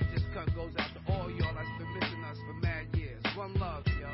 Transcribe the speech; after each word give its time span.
right. 0.00 0.10
This 0.14 0.22
cut 0.34 0.54
goes 0.54 0.72
out 0.78 0.88
to 0.94 1.12
all 1.12 1.30
y'all 1.30 1.54
that's 1.54 1.68
been 1.78 1.92
missing 1.94 2.24
us 2.24 2.38
for 2.46 2.54
mad 2.54 2.86
years. 2.94 3.22
One 3.36 3.54
love, 3.54 3.84
yo. 3.86 4.08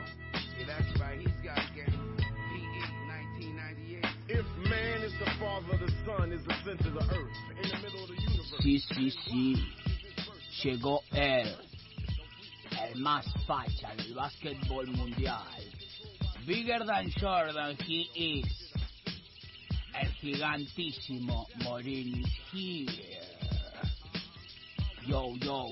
Yeah, 0.58 0.66
that's 0.66 1.00
right. 1.00 1.18
He's 1.18 1.28
got 1.44 1.58
game. 1.74 2.16
PE 2.16 2.84
1998. 3.48 4.04
If 4.28 4.46
man 4.68 5.02
is 5.02 5.12
the 5.18 5.30
father, 5.38 5.78
the 5.78 5.92
sun 6.06 6.32
is 6.32 6.44
the 6.44 6.54
center 6.64 6.88
of 6.88 6.94
the 6.94 7.14
earth. 7.14 7.36
In 7.62 7.68
the 7.70 7.76
middle 7.82 8.02
of 8.02 8.08
the 8.08 8.20
universe. 8.20 8.62
Sí, 8.62 8.80
sí, 8.92 9.12
sí. 9.28 9.56
Llegó 10.62 11.00
él. 11.12 11.54
El 12.80 13.00
más 13.00 13.26
facha 13.46 13.94
del 13.96 14.14
básquetbol 14.14 14.86
mundial. 14.96 15.42
Bigger 16.46 16.80
than 16.86 17.10
Jordan, 17.18 17.76
he 17.86 18.42
is. 18.42 18.72
El 19.94 20.10
gigantísimo 20.20 21.46
Morini 21.62 22.24
here. 22.52 23.13
Yo, 25.06 25.34
yo. 25.36 25.66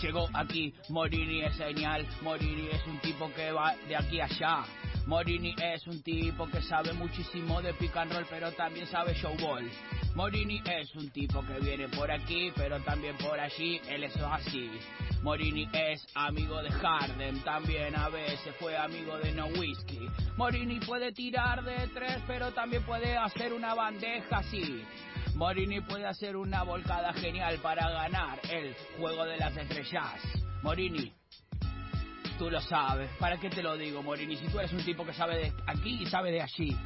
Llegó 0.00 0.28
aquí, 0.32 0.72
Morini 0.90 1.42
es 1.42 1.56
genial, 1.56 2.06
Morini 2.22 2.68
es 2.68 2.86
un 2.86 3.00
tipo 3.00 3.32
que 3.34 3.50
va 3.50 3.74
de 3.88 3.96
aquí 3.96 4.20
a 4.20 4.26
allá. 4.26 4.64
Morini 5.06 5.56
es 5.60 5.84
un 5.88 6.00
tipo 6.02 6.46
que 6.46 6.62
sabe 6.62 6.92
muchísimo 6.92 7.60
de 7.60 7.74
pick 7.74 7.96
and 7.96 8.12
roll, 8.12 8.26
pero 8.30 8.52
también 8.52 8.86
sabe 8.86 9.14
showball. 9.14 9.68
Morini 10.14 10.62
es 10.66 10.94
un 10.94 11.10
tipo 11.10 11.44
que 11.44 11.58
viene 11.60 11.88
por 11.88 12.10
aquí, 12.12 12.52
pero 12.54 12.78
también 12.82 13.16
por 13.16 13.40
allí, 13.40 13.80
él 13.88 14.04
es 14.04 14.16
así. 14.18 14.70
Morini 15.22 15.68
es 15.72 16.06
amigo 16.14 16.62
de 16.62 16.70
Harden, 16.70 17.40
también 17.40 17.96
a 17.96 18.08
veces 18.08 18.54
fue 18.60 18.76
amigo 18.76 19.18
de 19.18 19.32
No 19.32 19.46
Whiskey. 19.46 20.08
Morini 20.36 20.78
puede 20.78 21.10
tirar 21.10 21.64
de 21.64 21.88
tres, 21.88 22.18
pero 22.26 22.52
también 22.52 22.84
puede 22.84 23.16
hacer 23.16 23.52
una 23.52 23.74
bandeja 23.74 24.38
así. 24.38 24.84
Morini 25.38 25.80
puede 25.82 26.04
hacer 26.04 26.36
una 26.36 26.64
volcada 26.64 27.12
genial 27.12 27.60
para 27.62 27.88
ganar 27.88 28.40
el 28.50 28.74
juego 28.98 29.24
de 29.24 29.36
las 29.36 29.56
estrellas. 29.56 30.20
Morini, 30.64 31.12
tú 32.36 32.50
lo 32.50 32.60
sabes. 32.60 33.08
¿Para 33.20 33.38
qué 33.38 33.48
te 33.48 33.62
lo 33.62 33.76
digo, 33.76 34.02
Morini? 34.02 34.36
Si 34.36 34.48
tú 34.48 34.58
eres 34.58 34.72
un 34.72 34.84
tipo 34.84 35.06
que 35.06 35.12
sabe 35.12 35.36
de 35.36 35.52
aquí 35.68 36.02
y 36.02 36.06
sabe 36.06 36.32
de 36.32 36.42
allí. 36.42 36.76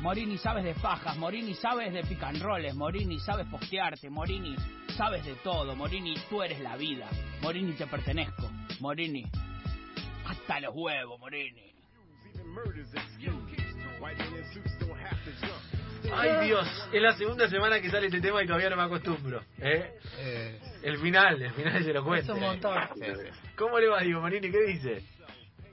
Morini 0.00 0.36
sabes 0.36 0.64
de 0.64 0.74
fajas, 0.74 1.16
Morini 1.16 1.54
sabes 1.54 1.92
de 1.92 2.02
rolls, 2.40 2.74
Morini 2.74 3.20
sabes 3.20 3.46
postearte, 3.46 4.10
Morini 4.10 4.56
sabes 4.96 5.24
de 5.24 5.36
todo, 5.36 5.76
Morini 5.76 6.16
tú 6.28 6.42
eres 6.42 6.58
la 6.58 6.76
vida, 6.76 7.08
Morini 7.40 7.72
te 7.74 7.86
pertenezco, 7.86 8.50
Morini 8.80 9.24
hasta 10.26 10.58
los 10.58 10.74
huevos, 10.74 11.20
Morini. 11.20 11.72
Ay 16.14 16.46
Dios, 16.46 16.88
es 16.92 17.02
la 17.02 17.16
segunda 17.16 17.48
semana 17.48 17.80
que 17.80 17.90
sale 17.90 18.06
este 18.06 18.20
tema 18.20 18.42
y 18.42 18.46
todavía 18.46 18.70
no 18.70 18.76
me 18.76 18.82
acostumbro. 18.84 19.42
¿eh? 19.58 19.98
Eh, 20.18 20.60
El 20.82 20.98
final, 20.98 21.40
el 21.42 21.52
final 21.52 21.84
se 21.84 21.92
lo 21.92 22.04
cuento. 22.04 22.32
es 22.32 22.38
un 22.38 22.44
montón. 22.44 22.78
Sí, 22.96 23.04
¿Cómo 23.56 23.78
le 23.78 23.88
va, 23.88 24.00
Diego 24.00 24.20
Morini? 24.20 24.50
¿Qué 24.50 24.62
dice? 24.66 25.02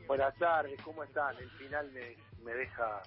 Buenas 0.07 0.35
tardes, 0.37 0.79
¿cómo 0.83 1.03
están? 1.03 1.35
El 1.37 1.49
final 1.51 1.89
me, 1.91 2.15
me 2.43 2.53
deja 2.53 3.01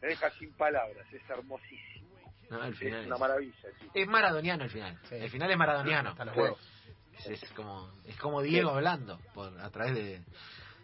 me 0.00 0.08
deja 0.08 0.30
sin 0.32 0.52
palabras, 0.52 1.06
es 1.12 1.22
hermosísimo. 1.28 2.06
No, 2.50 2.62
el 2.64 2.74
final 2.76 3.00
Es 3.00 3.06
una 3.06 3.16
maravilla, 3.16 3.54
chico. 3.80 3.92
es 3.94 4.06
maradoniano 4.06 4.64
el 4.64 4.70
final. 4.70 4.98
Sí. 5.08 5.14
El 5.16 5.30
final 5.30 5.50
es 5.50 5.56
maradoniano. 5.56 6.10
Hasta 6.10 6.24
los. 6.26 6.58
Es, 7.18 7.42
es 7.42 7.50
como, 7.52 7.90
es 8.04 8.16
como 8.18 8.42
Diego 8.42 8.70
hablando 8.70 9.18
por, 9.34 9.58
a 9.58 9.70
través 9.70 9.94
de, 9.94 10.20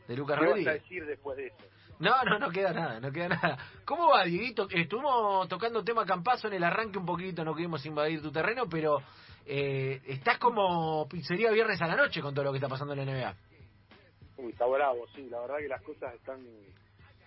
de 0.08 0.16
Lucas 0.16 0.38
¿Qué 0.40 0.46
vas 0.46 0.66
a 0.66 0.72
decir 0.72 1.04
después 1.06 1.36
de 1.36 1.46
eso? 1.48 1.56
No, 2.02 2.24
no, 2.24 2.36
no 2.36 2.50
queda 2.50 2.72
nada, 2.72 2.98
no 2.98 3.12
queda 3.12 3.28
nada. 3.28 3.58
¿Cómo 3.84 4.08
va, 4.08 4.24
Dieguito? 4.24 4.66
Estuvimos 4.68 5.48
tocando 5.48 5.84
tema 5.84 6.04
Campazo 6.04 6.48
en 6.48 6.54
el 6.54 6.64
arranque 6.64 6.98
un 6.98 7.06
poquito, 7.06 7.44
no 7.44 7.54
queríamos 7.54 7.86
invadir 7.86 8.20
tu 8.20 8.32
terreno, 8.32 8.64
pero 8.68 8.98
eh, 9.46 10.02
estás 10.08 10.36
como 10.38 11.06
pizzería 11.08 11.52
viernes 11.52 11.80
a 11.80 11.86
la 11.86 11.94
noche 11.94 12.20
con 12.20 12.34
todo 12.34 12.46
lo 12.46 12.50
que 12.50 12.56
está 12.56 12.68
pasando 12.68 12.94
en 12.94 13.06
la 13.06 13.12
NBA. 13.12 13.36
Uy, 14.38 14.50
está 14.50 14.66
bravo, 14.66 15.06
sí, 15.14 15.28
la 15.30 15.42
verdad 15.42 15.58
que 15.58 15.68
las 15.68 15.82
cosas 15.82 16.12
están 16.16 16.44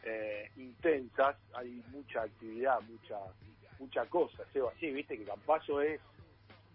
eh, 0.04 0.52
intensas, 0.58 1.38
hay 1.54 1.82
mucha 1.92 2.24
actividad, 2.24 2.82
mucha 2.82 3.16
mucha 3.80 4.06
cosa, 4.08 4.44
Seba, 4.52 4.74
sí, 4.78 4.92
viste 4.92 5.18
que 5.18 5.24
Campazo 5.24 5.80
es 5.80 6.02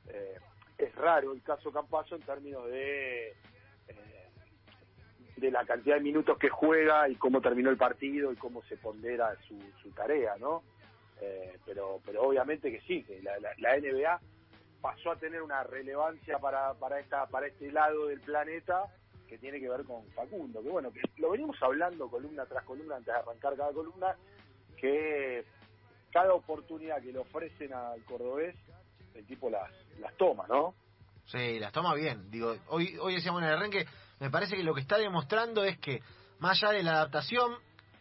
eh, 0.08 0.38
es 0.78 0.94
raro 0.94 1.34
el 1.34 1.42
caso 1.42 1.70
Campazo 1.70 2.16
en 2.16 2.22
términos 2.22 2.64
de 2.64 3.28
eh, 3.88 4.19
de 5.40 5.50
la 5.50 5.64
cantidad 5.64 5.96
de 5.96 6.02
minutos 6.02 6.38
que 6.38 6.48
juega 6.48 7.08
y 7.08 7.16
cómo 7.16 7.40
terminó 7.40 7.70
el 7.70 7.76
partido 7.76 8.32
y 8.32 8.36
cómo 8.36 8.62
se 8.64 8.76
pondera 8.76 9.34
su, 9.48 9.58
su 9.82 9.90
tarea, 9.90 10.36
¿no? 10.38 10.62
Eh, 11.20 11.58
pero 11.66 12.00
pero 12.04 12.22
obviamente 12.22 12.70
que 12.70 12.80
sí, 12.82 13.02
que 13.04 13.20
la, 13.22 13.38
la, 13.40 13.50
la 13.58 13.76
NBA 13.78 14.20
pasó 14.80 15.12
a 15.12 15.16
tener 15.16 15.42
una 15.42 15.62
relevancia 15.62 16.38
para, 16.38 16.74
para 16.74 17.00
esta 17.00 17.26
para 17.26 17.46
este 17.46 17.70
lado 17.72 18.06
del 18.06 18.20
planeta 18.20 18.84
que 19.28 19.38
tiene 19.38 19.60
que 19.60 19.68
ver 19.68 19.84
con 19.84 20.04
Facundo, 20.10 20.62
que 20.62 20.68
bueno, 20.68 20.92
que 20.92 21.00
lo 21.18 21.30
venimos 21.30 21.56
hablando 21.62 22.08
columna 22.08 22.44
tras 22.46 22.64
columna 22.64 22.96
antes 22.96 23.14
de 23.14 23.20
arrancar 23.20 23.56
cada 23.56 23.72
columna, 23.72 24.16
que 24.76 25.44
cada 26.10 26.34
oportunidad 26.34 27.00
que 27.00 27.12
le 27.12 27.18
ofrecen 27.20 27.72
al 27.72 28.02
cordobés, 28.04 28.56
el 29.14 29.24
tipo 29.26 29.48
las, 29.48 29.70
las 30.00 30.12
toma, 30.16 30.46
¿no? 30.48 30.74
Sí, 31.26 31.60
las 31.60 31.72
toma 31.72 31.94
bien. 31.94 32.28
Digo, 32.28 32.56
hoy, 32.68 32.96
hoy 33.00 33.14
decíamos 33.14 33.42
en 33.42 33.48
el 33.48 33.54
arranque, 33.54 33.86
me 34.20 34.30
parece 34.30 34.56
que 34.56 34.62
lo 34.62 34.74
que 34.74 34.82
está 34.82 34.98
demostrando 34.98 35.64
es 35.64 35.78
que, 35.78 36.02
más 36.38 36.62
allá 36.62 36.74
de 36.74 36.82
la 36.82 36.92
adaptación, 36.92 37.54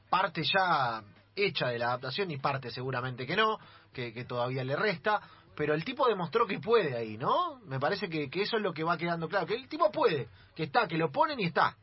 parte 0.09 0.43
ya 0.43 1.03
hecha 1.35 1.67
de 1.67 1.79
la 1.79 1.87
adaptación 1.87 2.29
y 2.31 2.37
parte 2.37 2.69
seguramente 2.69 3.25
que 3.25 3.35
no, 3.35 3.57
que, 3.93 4.13
que 4.13 4.25
todavía 4.25 4.63
le 4.63 4.75
resta, 4.75 5.21
pero 5.55 5.73
el 5.73 5.83
tipo 5.83 6.07
demostró 6.07 6.45
que 6.45 6.59
puede 6.59 6.95
ahí, 6.95 7.17
¿no? 7.17 7.59
Me 7.65 7.79
parece 7.79 8.09
que, 8.09 8.29
que 8.29 8.41
eso 8.41 8.57
es 8.57 8.61
lo 8.63 8.73
que 8.73 8.83
va 8.83 8.97
quedando 8.97 9.27
claro, 9.27 9.45
que 9.45 9.55
el 9.55 9.67
tipo 9.69 9.91
puede, 9.91 10.27
que 10.55 10.63
está, 10.63 10.87
que 10.87 10.97
lo 10.97 11.09
ponen 11.11 11.39
y 11.39 11.45
está. 11.45 11.75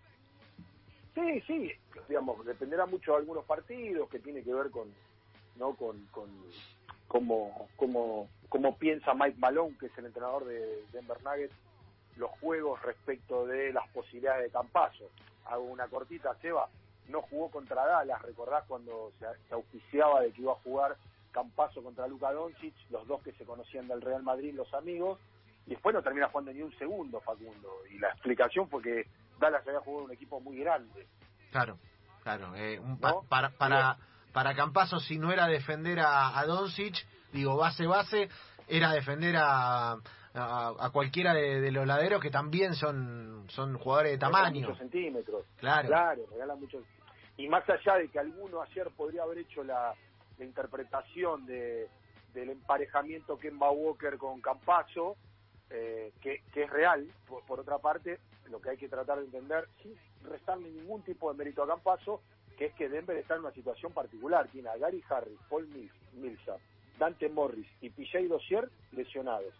Sí, 1.14 1.40
sí, 1.46 1.72
digamos, 2.08 2.44
dependerá 2.44 2.84
mucho 2.84 3.12
de 3.12 3.18
algunos 3.18 3.44
partidos 3.46 4.08
que 4.10 4.18
tiene 4.18 4.42
que 4.42 4.52
ver 4.52 4.70
con, 4.70 4.88
¿no? 5.56 5.74
Con, 5.74 6.06
con 6.06 6.28
cómo, 7.08 7.68
cómo, 7.76 8.28
cómo 8.50 8.76
piensa 8.76 9.14
Mike 9.14 9.38
Malone, 9.38 9.76
que 9.78 9.86
es 9.86 9.98
el 9.98 10.06
entrenador 10.06 10.44
de 10.44 10.84
Denver 10.92 11.22
Nuggets, 11.22 11.54
los 12.16 12.30
juegos 12.40 12.80
respecto 12.82 13.46
de 13.46 13.72
las 13.72 13.88
posibilidades 13.90 14.44
de 14.44 14.50
Campazo. 14.50 15.10
Hago 15.46 15.64
una 15.64 15.86
cortita, 15.88 16.34
Seba, 16.40 16.68
no 17.08 17.22
jugó 17.22 17.50
contra 17.50 17.84
Dallas, 17.86 18.20
recordás 18.22 18.64
cuando 18.66 19.12
se, 19.18 19.26
se 19.48 19.54
auspiciaba 19.54 20.20
de 20.22 20.32
que 20.32 20.42
iba 20.42 20.52
a 20.52 20.56
jugar 20.56 20.96
Campazo 21.32 21.82
contra 21.82 22.06
Luka 22.08 22.32
Doncic, 22.32 22.74
los 22.90 23.06
dos 23.06 23.22
que 23.22 23.32
se 23.32 23.44
conocían 23.44 23.86
del 23.86 24.00
Real 24.00 24.22
Madrid, 24.22 24.54
los 24.54 24.72
amigos, 24.74 25.18
y 25.66 25.70
después 25.70 25.94
no 25.94 26.02
termina 26.02 26.28
jugando 26.28 26.52
ni 26.52 26.62
un 26.62 26.72
segundo 26.78 27.20
Facundo. 27.20 27.70
Y 27.90 27.98
la 27.98 28.08
explicación 28.08 28.68
fue 28.68 28.82
que 28.82 29.06
Dallas 29.38 29.62
había 29.66 29.80
jugado 29.80 30.04
un 30.06 30.12
equipo 30.12 30.40
muy 30.40 30.56
grande. 30.58 31.06
Claro, 31.50 31.78
claro. 32.22 32.54
eh, 32.56 32.78
un 32.78 32.98
pa- 32.98 33.10
¿No? 33.10 33.22
para 33.28 33.50
para 33.50 33.98
para 34.32 34.54
Campazo, 34.54 34.98
si 35.00 35.18
no 35.18 35.32
era 35.32 35.46
defender 35.46 35.98
a, 36.00 36.38
a 36.38 36.44
Doncic, 36.46 36.94
digo, 37.32 37.56
base 37.56 37.86
base, 37.86 38.28
era 38.68 38.92
defender 38.92 39.34
a, 39.38 39.96
a, 40.36 40.68
a 40.78 40.90
cualquiera 40.90 41.34
de, 41.34 41.60
de 41.60 41.70
los 41.70 41.86
laderos 41.86 42.20
que 42.20 42.30
también 42.30 42.74
son 42.74 43.44
son 43.48 43.78
jugadores 43.78 44.12
de 44.12 44.18
tamaño. 44.18 44.60
Muchos 44.60 44.78
centímetros. 44.78 45.44
Claro. 45.56 45.88
Claro, 45.88 46.22
regalan 46.30 46.60
muchos. 46.60 46.84
Y 47.36 47.48
más 47.48 47.68
allá 47.68 47.96
de 47.96 48.08
que 48.08 48.18
alguno 48.18 48.62
ayer 48.62 48.90
podría 48.96 49.22
haber 49.22 49.38
hecho 49.38 49.62
la, 49.62 49.94
la 50.38 50.44
interpretación 50.44 51.46
de, 51.46 51.88
del 52.34 52.50
emparejamiento 52.50 53.38
Kemba 53.38 53.70
Walker 53.70 54.16
con 54.16 54.40
Campazo, 54.40 55.16
eh, 55.70 56.12
que, 56.20 56.42
que 56.52 56.64
es 56.64 56.70
real, 56.70 57.06
por, 57.28 57.44
por 57.44 57.60
otra 57.60 57.78
parte, 57.78 58.18
lo 58.50 58.60
que 58.60 58.70
hay 58.70 58.76
que 58.76 58.88
tratar 58.88 59.18
de 59.18 59.26
entender, 59.26 59.68
sin 59.82 59.94
restarle 60.24 60.70
ningún 60.70 61.02
tipo 61.02 61.30
de 61.30 61.38
mérito 61.38 61.62
a 61.62 61.68
Campazo, 61.68 62.22
que 62.56 62.66
es 62.66 62.74
que 62.74 62.88
Denver 62.88 63.16
está 63.16 63.34
en 63.34 63.40
una 63.40 63.52
situación 63.52 63.92
particular. 63.92 64.48
Tiene 64.48 64.70
a 64.70 64.76
Gary 64.76 65.02
Harris, 65.08 65.38
Paul 65.50 65.68
Mills, 65.68 65.92
Millsap, 66.14 66.58
Dante 66.98 67.28
Morris 67.28 67.68
y 67.82 67.90
PJ 67.90 68.26
Dozier 68.28 68.70
lesionados. 68.92 69.52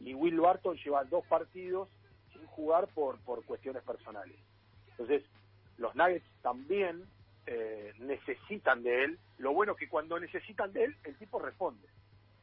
Y 0.00 0.14
Will 0.14 0.40
Barton 0.40 0.76
lleva 0.76 1.04
dos 1.04 1.24
partidos 1.26 1.88
sin 2.32 2.44
jugar 2.46 2.88
por, 2.88 3.18
por 3.20 3.44
cuestiones 3.44 3.82
personales. 3.82 4.36
Entonces, 4.90 5.22
los 5.78 5.94
Nuggets 5.94 6.24
también 6.42 7.04
eh, 7.46 7.92
necesitan 7.98 8.82
de 8.82 9.04
él. 9.04 9.18
Lo 9.38 9.52
bueno 9.52 9.72
es 9.72 9.78
que 9.78 9.88
cuando 9.88 10.18
necesitan 10.18 10.72
de 10.72 10.84
él, 10.84 10.96
el 11.04 11.16
tipo 11.16 11.38
responde. 11.38 11.88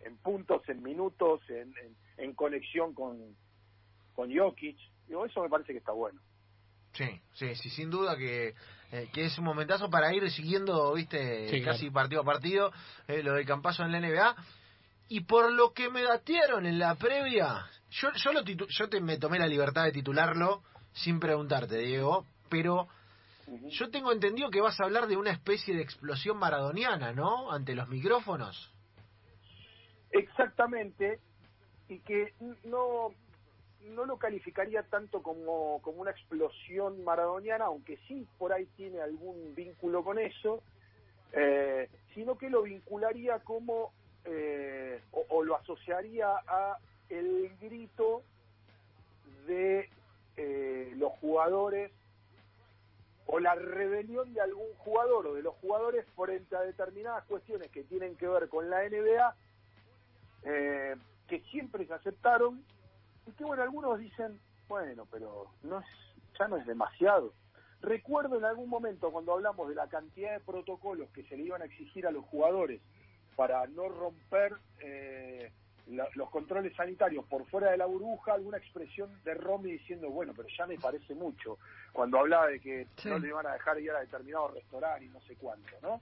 En 0.01 0.17
puntos, 0.17 0.67
en 0.67 0.81
minutos, 0.81 1.41
en, 1.49 1.73
en, 1.77 1.95
en 2.17 2.33
conexión 2.33 2.93
con, 2.93 3.35
con 4.15 4.35
Jokic. 4.35 4.77
Digo, 5.07 5.25
eso 5.25 5.41
me 5.43 5.49
parece 5.49 5.73
que 5.73 5.79
está 5.79 5.91
bueno. 5.91 6.19
Sí, 6.93 7.21
sí, 7.33 7.55
sí, 7.55 7.69
sin 7.69 7.89
duda 7.89 8.17
que, 8.17 8.53
eh, 8.91 9.09
que 9.13 9.25
es 9.25 9.37
un 9.37 9.45
momentazo 9.45 9.89
para 9.89 10.13
ir 10.13 10.29
siguiendo, 10.29 10.93
viste, 10.93 11.47
Sí, 11.49 11.61
casi 11.63 11.83
claro. 11.89 11.93
partido 11.93 12.21
a 12.21 12.25
partido, 12.25 12.71
eh, 13.07 13.23
lo 13.23 13.33
de 13.33 13.45
Campazo 13.45 13.83
en 13.83 13.93
la 13.93 13.99
NBA. 14.01 14.35
Y 15.13 15.25
por 15.25 15.51
lo 15.51 15.73
que 15.73 15.89
me 15.89 16.03
datearon 16.03 16.65
en 16.65 16.79
la 16.79 16.95
previa, 16.95 17.65
yo, 17.89 18.13
yo, 18.13 18.31
lo 18.31 18.45
titu- 18.45 18.67
yo 18.69 18.87
te, 18.87 19.01
me 19.01 19.17
tomé 19.17 19.39
la 19.39 19.45
libertad 19.45 19.83
de 19.83 19.91
titularlo 19.91 20.63
sin 20.93 21.19
preguntarte, 21.19 21.79
Diego, 21.79 22.25
pero 22.49 22.87
yo 23.67 23.89
tengo 23.91 24.13
entendido 24.13 24.49
que 24.49 24.61
vas 24.61 24.79
a 24.79 24.85
hablar 24.85 25.07
de 25.07 25.17
una 25.17 25.31
especie 25.31 25.75
de 25.75 25.81
explosión 25.81 26.37
maradoniana, 26.37 27.11
¿no? 27.11 27.51
Ante 27.51 27.75
los 27.75 27.89
micrófonos. 27.89 28.71
Exactamente, 30.11 31.19
y 31.89 31.99
que 31.99 32.33
no, 32.63 33.09
no 33.81 34.05
lo 34.05 34.15
calificaría 34.17 34.83
tanto 34.83 35.21
como, 35.21 35.81
como 35.81 35.99
una 36.03 36.11
explosión 36.11 37.03
maradoniana, 37.03 37.65
aunque 37.65 37.97
sí 38.07 38.25
por 38.37 38.53
ahí 38.53 38.65
tiene 38.77 39.01
algún 39.01 39.55
vínculo 39.55 40.05
con 40.05 40.19
eso, 40.19 40.63
eh, 41.33 41.89
sino 42.13 42.37
que 42.37 42.49
lo 42.49 42.61
vincularía 42.63 43.39
como, 43.39 43.91
eh, 44.25 45.01
o, 45.11 45.43
lo 45.43 45.55
asociaría 45.55 46.27
a 46.47 46.77
el 47.09 47.51
grito 47.59 48.23
de 49.47 49.89
eh, 50.37 50.93
los 50.95 51.11
jugadores 51.13 51.91
o 53.25 53.39
la 53.39 53.55
rebelión 53.55 54.33
de 54.33 54.41
algún 54.41 54.73
jugador 54.79 55.27
o 55.27 55.33
de 55.33 55.41
los 55.41 55.55
jugadores 55.55 56.05
frente 56.15 56.55
a 56.55 56.61
determinadas 56.61 57.23
cuestiones 57.25 57.69
que 57.71 57.83
tienen 57.83 58.15
que 58.15 58.27
ver 58.27 58.49
con 58.49 58.69
la 58.69 58.87
NBA, 58.87 59.35
eh, 60.43 60.95
que 61.27 61.39
siempre 61.51 61.85
se 61.85 61.93
aceptaron 61.93 62.63
y 63.25 63.31
que 63.31 63.43
bueno, 63.43 63.63
algunos 63.63 63.99
dicen, 63.99 64.39
bueno, 64.67 65.07
pero 65.09 65.47
no 65.63 65.79
es, 65.79 65.85
ya 66.37 66.47
no 66.47 66.57
es 66.57 66.65
demasiado. 66.65 67.33
Recuerdo 67.81 68.37
en 68.37 68.45
algún 68.45 68.69
momento 68.69 69.11
cuando 69.11 69.33
hablamos 69.33 69.67
de 69.69 69.75
la 69.75 69.87
cantidad 69.87 70.33
de 70.33 70.39
protocolos 70.39 71.09
que 71.11 71.23
se 71.23 71.35
le 71.35 71.43
iban 71.43 71.61
a 71.61 71.65
exigir 71.65 72.05
a 72.05 72.11
los 72.11 72.25
jugadores 72.25 72.81
para 73.35 73.65
no 73.67 73.87
romper 73.89 74.53
eh, 74.79 75.51
la- 75.87 76.07
los 76.15 76.29
controles 76.29 76.75
sanitarios 76.75 77.25
por 77.25 77.45
fuera 77.47 77.71
de 77.71 77.77
la 77.77 77.85
burbuja, 77.85 78.33
alguna 78.33 78.57
expresión 78.57 79.09
de 79.23 79.33
Romy 79.33 79.71
diciendo, 79.73 80.09
bueno, 80.09 80.33
pero 80.35 80.47
ya 80.57 80.65
me 80.67 80.77
parece 80.77 81.13
mucho, 81.15 81.57
cuando 81.91 82.19
hablaba 82.19 82.47
de 82.47 82.59
que 82.59 82.87
Sí. 82.97 83.09
no 83.09 83.19
le 83.19 83.27
iban 83.29 83.45
a 83.47 83.53
dejar 83.53 83.79
ir 83.79 83.91
a 83.91 83.99
determinado 83.99 84.49
restaurante 84.49 85.05
y 85.05 85.09
no 85.09 85.19
sé 85.21 85.35
cuánto, 85.35 85.69
¿no? 85.81 86.01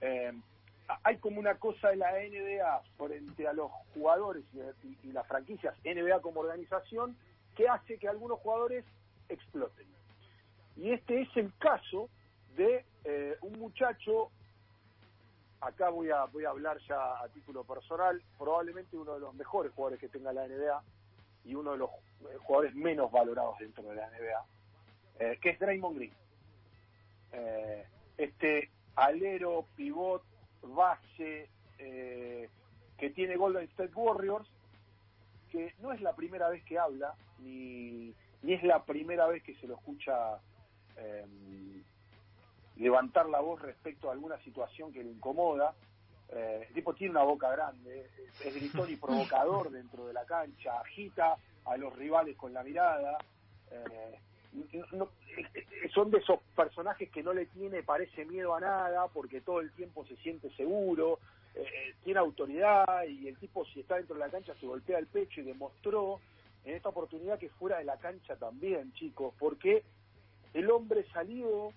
Eh, 0.00 0.32
hay 1.02 1.18
como 1.18 1.38
una 1.40 1.56
cosa 1.56 1.88
de 1.90 1.96
la 1.96 2.12
NBA 2.22 2.80
frente 2.96 3.46
a 3.46 3.52
los 3.52 3.70
jugadores 3.92 4.44
y, 4.54 4.60
y- 4.88 4.98
y 5.04 5.12
las 5.12 5.26
franquicias 5.26 5.74
NBA 5.84 6.20
como 6.20 6.40
organización 6.40 7.16
que 7.56 7.68
hace 7.68 7.98
que 7.98 8.08
algunos 8.08 8.38
jugadores 8.38 8.84
exploten. 9.28 9.86
Y 10.76 10.92
este 10.92 11.22
es 11.22 11.36
el 11.36 11.52
caso 11.58 12.08
de 12.56 12.84
eh, 13.04 13.36
un 13.42 13.58
muchacho, 13.58 14.30
acá 15.60 15.88
voy 15.90 16.10
a, 16.10 16.24
voy 16.24 16.44
a 16.44 16.50
hablar 16.50 16.78
ya 16.88 17.20
a 17.22 17.28
título 17.28 17.64
personal, 17.64 18.22
probablemente 18.38 18.96
uno 18.96 19.14
de 19.14 19.20
los 19.20 19.34
mejores 19.34 19.72
jugadores 19.72 20.00
que 20.00 20.08
tenga 20.08 20.32
la 20.32 20.46
NBA 20.46 20.82
y 21.44 21.54
uno 21.54 21.72
de 21.72 21.78
los 21.78 21.90
eh, 21.90 22.36
jugadores 22.40 22.74
menos 22.74 23.10
valorados 23.10 23.58
dentro 23.58 23.82
de 23.84 23.94
la 23.96 24.08
NBA, 24.10 24.46
eh, 25.20 25.38
que 25.40 25.50
es 25.50 25.58
Draymond 25.58 25.96
Green. 25.96 26.12
Eh, 27.32 27.86
este 28.16 28.70
alero, 28.96 29.66
pivot, 29.76 30.22
base, 30.62 31.48
eh, 31.78 32.48
que 32.96 33.10
tiene 33.10 33.36
Golden 33.36 33.64
State 33.64 33.94
Warriors, 33.94 34.48
que 35.50 35.74
no 35.80 35.92
es 35.92 36.00
la 36.00 36.14
primera 36.14 36.48
vez 36.48 36.64
que 36.64 36.78
habla, 36.78 37.14
ni, 37.38 38.14
ni 38.42 38.52
es 38.52 38.62
la 38.62 38.84
primera 38.84 39.26
vez 39.26 39.42
que 39.42 39.54
se 39.56 39.66
lo 39.66 39.74
escucha 39.74 40.38
eh, 40.96 41.24
levantar 42.78 43.28
la 43.28 43.40
voz 43.40 43.60
respecto 43.62 44.08
a 44.08 44.12
alguna 44.12 44.38
situación 44.38 44.92
que 44.92 45.02
le 45.04 45.10
incomoda. 45.10 45.74
Eh, 46.30 46.66
el 46.68 46.74
tipo 46.74 46.94
tiene 46.94 47.12
una 47.12 47.22
boca 47.22 47.50
grande, 47.50 48.06
es, 48.44 48.54
gritón 48.54 48.90
y 48.90 48.96
provocador 48.96 49.70
dentro 49.70 50.06
de 50.06 50.12
la 50.12 50.24
cancha, 50.24 50.80
agita 50.80 51.36
a 51.64 51.76
los 51.76 51.94
rivales 51.96 52.36
con 52.36 52.52
la 52.52 52.62
mirada. 52.62 53.18
eh, 53.70 54.18
no- 54.92 55.08
son 55.94 56.10
de 56.10 56.18
esos 56.18 56.40
personajes 56.56 57.10
que 57.10 57.22
no 57.22 57.32
le 57.32 57.46
tiene, 57.46 57.82
parece 57.82 58.24
miedo 58.24 58.54
a 58.54 58.60
nada, 58.60 59.06
porque 59.08 59.40
todo 59.40 59.60
el 59.60 59.70
tiempo 59.72 60.04
se 60.06 60.16
siente 60.16 60.50
seguro, 60.56 61.18
eh, 61.54 61.62
eh, 61.62 61.94
tiene 62.02 62.18
autoridad 62.20 63.04
y 63.04 63.28
el 63.28 63.36
tipo 63.36 63.64
si 63.66 63.80
está 63.80 63.96
dentro 63.96 64.14
de 64.14 64.20
la 64.20 64.30
cancha 64.30 64.54
se 64.58 64.66
golpea 64.66 64.98
el 64.98 65.06
pecho 65.06 65.40
y 65.40 65.44
demostró 65.44 66.18
en 66.64 66.74
esta 66.74 66.88
oportunidad 66.88 67.38
que 67.38 67.48
fuera 67.50 67.78
de 67.78 67.84
la 67.84 67.98
cancha 67.98 68.36
también, 68.36 68.92
chicos, 68.94 69.32
porque 69.38 69.82
el 70.54 70.70
hombre 70.70 71.04
salió, 71.12 71.72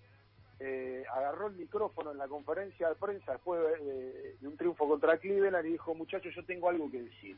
eh, 0.63 1.03
agarró 1.11 1.47
el 1.47 1.53
micrófono 1.53 2.11
en 2.11 2.19
la 2.19 2.27
conferencia 2.27 2.87
de 2.87 2.95
prensa 2.95 3.31
después 3.31 3.59
de, 3.83 4.35
de 4.39 4.47
un 4.47 4.55
triunfo 4.55 4.87
contra 4.87 5.17
Cleveland 5.17 5.65
y 5.65 5.71
dijo, 5.71 5.95
muchachos, 5.95 6.35
yo 6.35 6.45
tengo 6.45 6.69
algo 6.69 6.89
que 6.91 7.01
decir. 7.01 7.35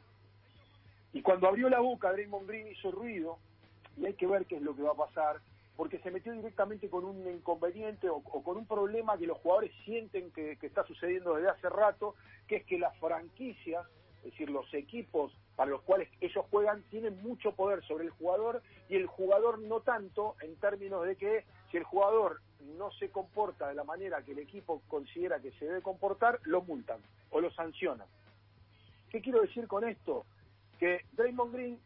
Y 1.14 1.22
cuando 1.22 1.48
abrió 1.48 1.70
la 1.70 1.80
boca, 1.80 2.12
Draymond 2.12 2.48
Green 2.48 2.68
hizo 2.68 2.92
ruido, 2.92 3.38
y 3.96 4.06
hay 4.06 4.14
que 4.16 4.28
ver 4.28 4.46
qué 4.46 4.58
es 4.58 4.62
lo 4.62 4.76
que 4.76 4.82
va 4.82 4.92
a 4.92 5.08
pasar, 5.08 5.40
porque 5.78 6.00
se 6.00 6.12
metió 6.12 6.34
directamente 6.34 6.90
con 6.90 7.06
un 7.06 7.26
inconveniente 7.26 8.10
o, 8.10 8.18
o 8.18 8.44
con 8.44 8.58
un 8.58 8.66
problema 8.66 9.18
que 9.18 9.28
los 9.28 9.38
jugadores 9.38 9.72
sienten 9.86 10.32
que, 10.32 10.58
que 10.58 10.68
está 10.68 10.84
sucediendo 10.84 11.36
desde 11.36 11.50
hace 11.50 11.70
rato, 11.70 12.16
que 12.48 12.58
es 12.58 12.66
que 12.66 12.78
las 12.78 12.98
franquicias, 12.98 13.86
es 14.24 14.32
decir, 14.32 14.50
los 14.50 14.72
equipos 14.74 15.34
para 15.56 15.70
los 15.70 15.82
cuales 15.82 16.10
ellos 16.22 16.46
juegan, 16.50 16.82
tienen 16.90 17.22
mucho 17.22 17.52
poder 17.52 17.84
sobre 17.84 18.06
el 18.06 18.10
jugador 18.12 18.62
y 18.90 18.96
el 18.96 19.06
jugador 19.06 19.60
no 19.60 19.82
tanto 19.82 20.36
en 20.42 20.56
términos 20.56 21.06
de 21.06 21.16
que 21.16 21.44
si 21.70 21.78
el 21.78 21.84
jugador 21.84 22.40
no 22.78 22.92
se 22.92 23.10
comporta 23.10 23.68
de 23.68 23.76
la 23.76 23.84
manera 23.84 24.24
que 24.24 24.32
el 24.32 24.40
equipo 24.40 24.82
considera 24.88 25.42
que 25.42 25.52
se 25.54 25.66
debe 25.66 25.82
comportar, 25.82 26.40
lo 26.44 26.62
multan 26.62 27.00
o 27.32 27.42
lo 27.42 27.52
sancionan. 27.52 28.08
¿Qué 29.10 29.22
quiero 29.22 29.42
decir 29.42 29.68
con 29.68 29.84
esto? 29.84 30.26
Que 30.80 31.02
Draymond 31.12 31.54
Green 31.54 31.80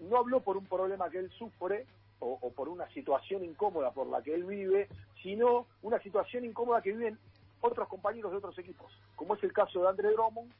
no 0.00 0.16
habló 0.16 0.40
por 0.40 0.56
un 0.56 0.66
problema 0.66 1.10
que 1.10 1.18
él 1.18 1.30
sufre 1.38 1.86
o, 2.20 2.50
por 2.50 2.68
una 2.68 2.88
situación 2.88 3.44
incómoda 3.44 3.92
por 3.92 4.08
la 4.08 4.22
que 4.22 4.34
él 4.34 4.44
vive, 4.44 4.88
sino 5.22 5.66
una 5.82 6.00
situación 6.00 6.44
incómoda 6.44 6.82
que 6.82 6.92
viven 6.92 7.18
otros 7.60 7.86
compañeros 7.88 8.32
de 8.32 8.38
otros 8.38 8.58
equipos, 8.58 8.90
como 9.14 9.34
es 9.34 9.42
el 9.44 9.52
caso 9.52 9.82
de 9.82 9.88
Andre 9.88 10.10
Drummond 10.10 10.50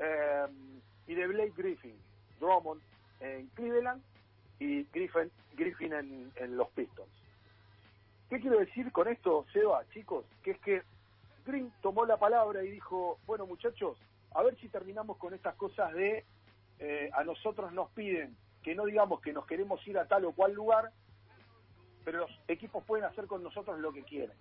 eh, 0.00 0.46
y 1.06 1.14
de 1.14 1.26
Blake 1.26 1.52
Griffin. 1.56 1.96
Drummond 2.40 2.80
en 3.20 3.46
Cleveland 3.48 4.02
y 4.58 4.84
Griffin, 4.84 5.30
Griffin 5.54 5.92
en, 5.92 6.32
en 6.36 6.56
los 6.56 6.68
Pistons. 6.70 7.10
¿Qué 8.28 8.40
quiero 8.40 8.58
decir 8.58 8.90
con 8.92 9.08
esto, 9.08 9.44
Seba, 9.52 9.84
chicos? 9.92 10.24
Que 10.42 10.52
es 10.52 10.60
que 10.60 10.82
Green 11.44 11.72
tomó 11.82 12.06
la 12.06 12.16
palabra 12.16 12.62
y 12.64 12.70
dijo, 12.70 13.18
bueno 13.26 13.46
muchachos, 13.46 13.98
a 14.34 14.42
ver 14.42 14.56
si 14.60 14.68
terminamos 14.68 15.16
con 15.18 15.34
estas 15.34 15.54
cosas 15.56 15.92
de 15.92 16.24
eh, 16.78 17.10
a 17.12 17.24
nosotros 17.24 17.72
nos 17.72 17.90
piden 17.90 18.36
que 18.62 18.74
no 18.74 18.84
digamos 18.86 19.20
que 19.20 19.32
nos 19.32 19.46
queremos 19.46 19.86
ir 19.86 19.98
a 19.98 20.06
tal 20.06 20.24
o 20.24 20.32
cual 20.32 20.52
lugar, 20.52 20.92
pero 22.04 22.20
los 22.20 22.30
equipos 22.48 22.84
pueden 22.84 23.04
hacer 23.04 23.26
con 23.26 23.42
nosotros 23.42 23.78
lo 23.80 23.92
que 23.92 24.02
quieren. 24.02 24.36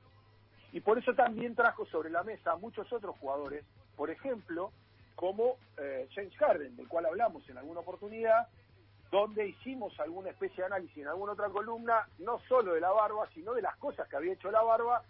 Y 0.72 0.82
por 0.82 1.00
eso 1.00 1.14
también 1.16 1.56
trajo 1.56 1.86
sobre 1.88 2.10
la 2.10 2.24
mesa 2.24 2.52
a 2.52 2.58
muchos 2.58 2.92
otros 2.94 3.18
jugadores, 3.18 3.66
por 3.96 4.10
ejemplo, 4.10 4.72
como 5.20 5.58
eh, 5.76 6.08
James 6.16 6.34
Harden, 6.38 6.78
del 6.78 6.88
cual 6.88 7.06
hablamos 7.06 7.44
en 7.50 7.58
alguna 7.58 7.82
oportunidad, 7.82 8.48
donde 9.12 9.50
hicimos 9.50 10.00
alguna 10.00 10.30
especie 10.30 10.64
de 10.64 10.68
análisis 10.68 11.00
en 11.00 11.10
alguna 11.10 11.34
otra 11.34 11.50
columna, 11.50 12.08
no 12.20 12.40
solo 12.48 12.74
de 12.74 12.80
la 12.80 12.92
barba, 12.92 13.28
sino 13.34 13.54
de 13.54 13.62
las 13.62 13.76
cosas 13.76 14.08
que 14.08 14.16
había 14.16 14.32
hecho 14.32 14.50
la 14.50 14.62
barba, 14.62 15.04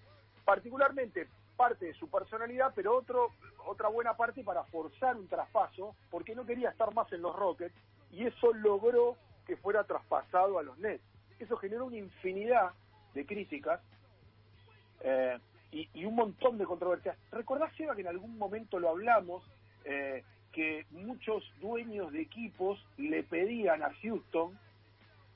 particularmente 0.46 1.28
parte 1.56 1.86
de 1.86 1.94
su 1.94 2.10
personalidad, 2.10 2.72
pero 2.74 2.98
otro, 2.98 3.34
otra 3.68 3.88
buena 3.90 4.18
parte 4.18 4.44
para 4.44 4.64
forzar 4.64 5.16
un 5.16 5.28
traspaso, 5.28 5.94
porque 6.10 6.34
no 6.34 6.44
quería 6.44 6.72
estar 6.72 6.92
más 6.96 7.14
en 7.14 7.22
los 7.22 7.36
Rockets, 7.36 7.76
y 8.12 8.26
eso 8.26 8.52
logró 8.52 9.16
que 9.46 9.58
fuera 9.58 9.84
traspasado 9.84 10.58
a 10.58 10.64
los 10.64 10.76
Nets. 10.80 11.04
Eso 11.38 11.56
generó 11.58 11.86
una 11.86 11.98
infinidad 11.98 12.72
de 13.14 13.28
críticas 13.28 13.80
eh, 15.02 15.38
y, 15.72 15.88
y 15.94 16.06
un 16.06 16.16
montón 16.16 16.58
de 16.58 16.66
controversias. 16.66 17.16
¿Recordás, 17.32 17.80
Eva, 17.80 17.94
que 17.94 18.02
en 18.02 18.08
algún 18.08 18.40
momento 18.40 18.80
lo 18.80 18.90
hablamos, 18.90 19.44
eh, 19.90 20.24
que 20.52 20.86
muchos 20.92 21.44
dueños 21.60 22.12
de 22.12 22.22
equipos 22.22 22.80
le 22.98 23.24
pedían 23.24 23.82
a 23.84 23.92
Houston 24.02 24.58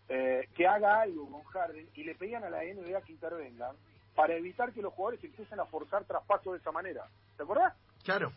eh, 0.09 0.47
que 0.55 0.67
haga 0.67 1.01
algo 1.01 1.29
con 1.31 1.43
Harden 1.43 1.87
y 1.95 2.03
le 2.03 2.13
pedían 2.15 2.43
a 2.43 2.49
la 2.49 2.59
NBA 2.63 3.01
que 3.01 3.13
intervengan 3.13 3.75
para 4.15 4.35
evitar 4.35 4.71
que 4.73 4.81
los 4.81 4.93
jugadores 4.93 5.23
empiecen 5.23 5.59
a 5.59 5.65
forzar 5.65 6.05
traspasos 6.05 6.53
de 6.53 6.59
esa 6.59 6.71
manera? 6.71 7.07
¿Te 7.35 7.43
acordás? 7.43 7.73
Claro, 8.03 8.31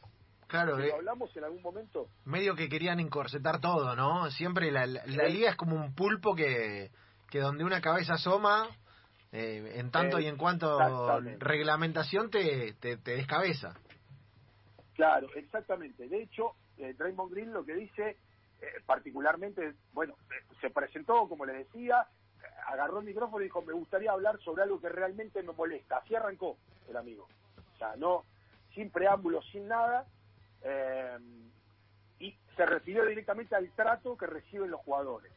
claro. 0.46 0.78
¿Lo 0.78 0.85
eh, 0.85 0.92
hablamos 0.94 1.37
en 1.37 1.44
algún 1.44 1.61
momento? 1.62 2.08
medio 2.25 2.54
que 2.54 2.68
querían 2.68 2.99
encorsetar 3.00 3.61
todo, 3.61 3.94
¿no? 3.94 4.30
Siempre 4.30 4.70
la, 4.70 4.87
la, 4.87 5.02
la 5.06 5.26
Sí. 5.26 5.32
liga 5.32 5.50
es 5.50 5.56
como 5.56 5.76
un 5.76 5.94
pulpo 5.94 6.35
que, 6.35 6.90
que 7.30 7.40
donde 7.40 7.64
una 7.64 7.80
cabeza 7.80 8.14
asoma, 8.14 8.68
eh, 9.32 9.73
en 9.75 9.90
tanto 9.90 10.18
y 10.20 10.26
en 10.26 10.37
cuanto 10.37 10.78
reglamentación 11.40 12.30
te, 12.30 12.73
te, 12.80 12.96
te 12.96 13.16
descabeza. 13.16 13.75
Claro, 14.96 15.28
exactamente. 15.34 16.08
De 16.08 16.22
hecho, 16.22 16.54
eh, 16.78 16.94
Draymond 16.94 17.32
Green 17.32 17.52
lo 17.52 17.64
que 17.64 17.74
dice, 17.74 18.16
eh, 18.60 18.80
particularmente, 18.86 19.74
bueno, 19.92 20.14
eh, 20.30 20.54
se 20.60 20.70
presentó, 20.70 21.28
como 21.28 21.44
les 21.44 21.58
decía, 21.58 22.06
eh, 22.42 22.46
agarró 22.66 23.00
el 23.00 23.04
micrófono 23.04 23.42
y 23.42 23.44
dijo, 23.44 23.60
me 23.62 23.74
gustaría 23.74 24.12
hablar 24.12 24.38
sobre 24.40 24.62
algo 24.62 24.80
que 24.80 24.88
realmente 24.88 25.42
me 25.42 25.52
molesta. 25.52 25.98
Así 25.98 26.14
arrancó 26.14 26.56
el 26.88 26.96
amigo. 26.96 27.28
O 27.74 27.78
sea, 27.78 27.94
no, 27.96 28.24
sin 28.74 28.90
preámbulos, 28.90 29.44
sin 29.52 29.68
nada, 29.68 30.06
y 32.18 32.34
se 32.56 32.66
refirió 32.66 33.04
directamente 33.04 33.54
al 33.54 33.70
trato 33.72 34.16
que 34.16 34.26
reciben 34.26 34.70
los 34.70 34.80
jugadores. 34.80 35.30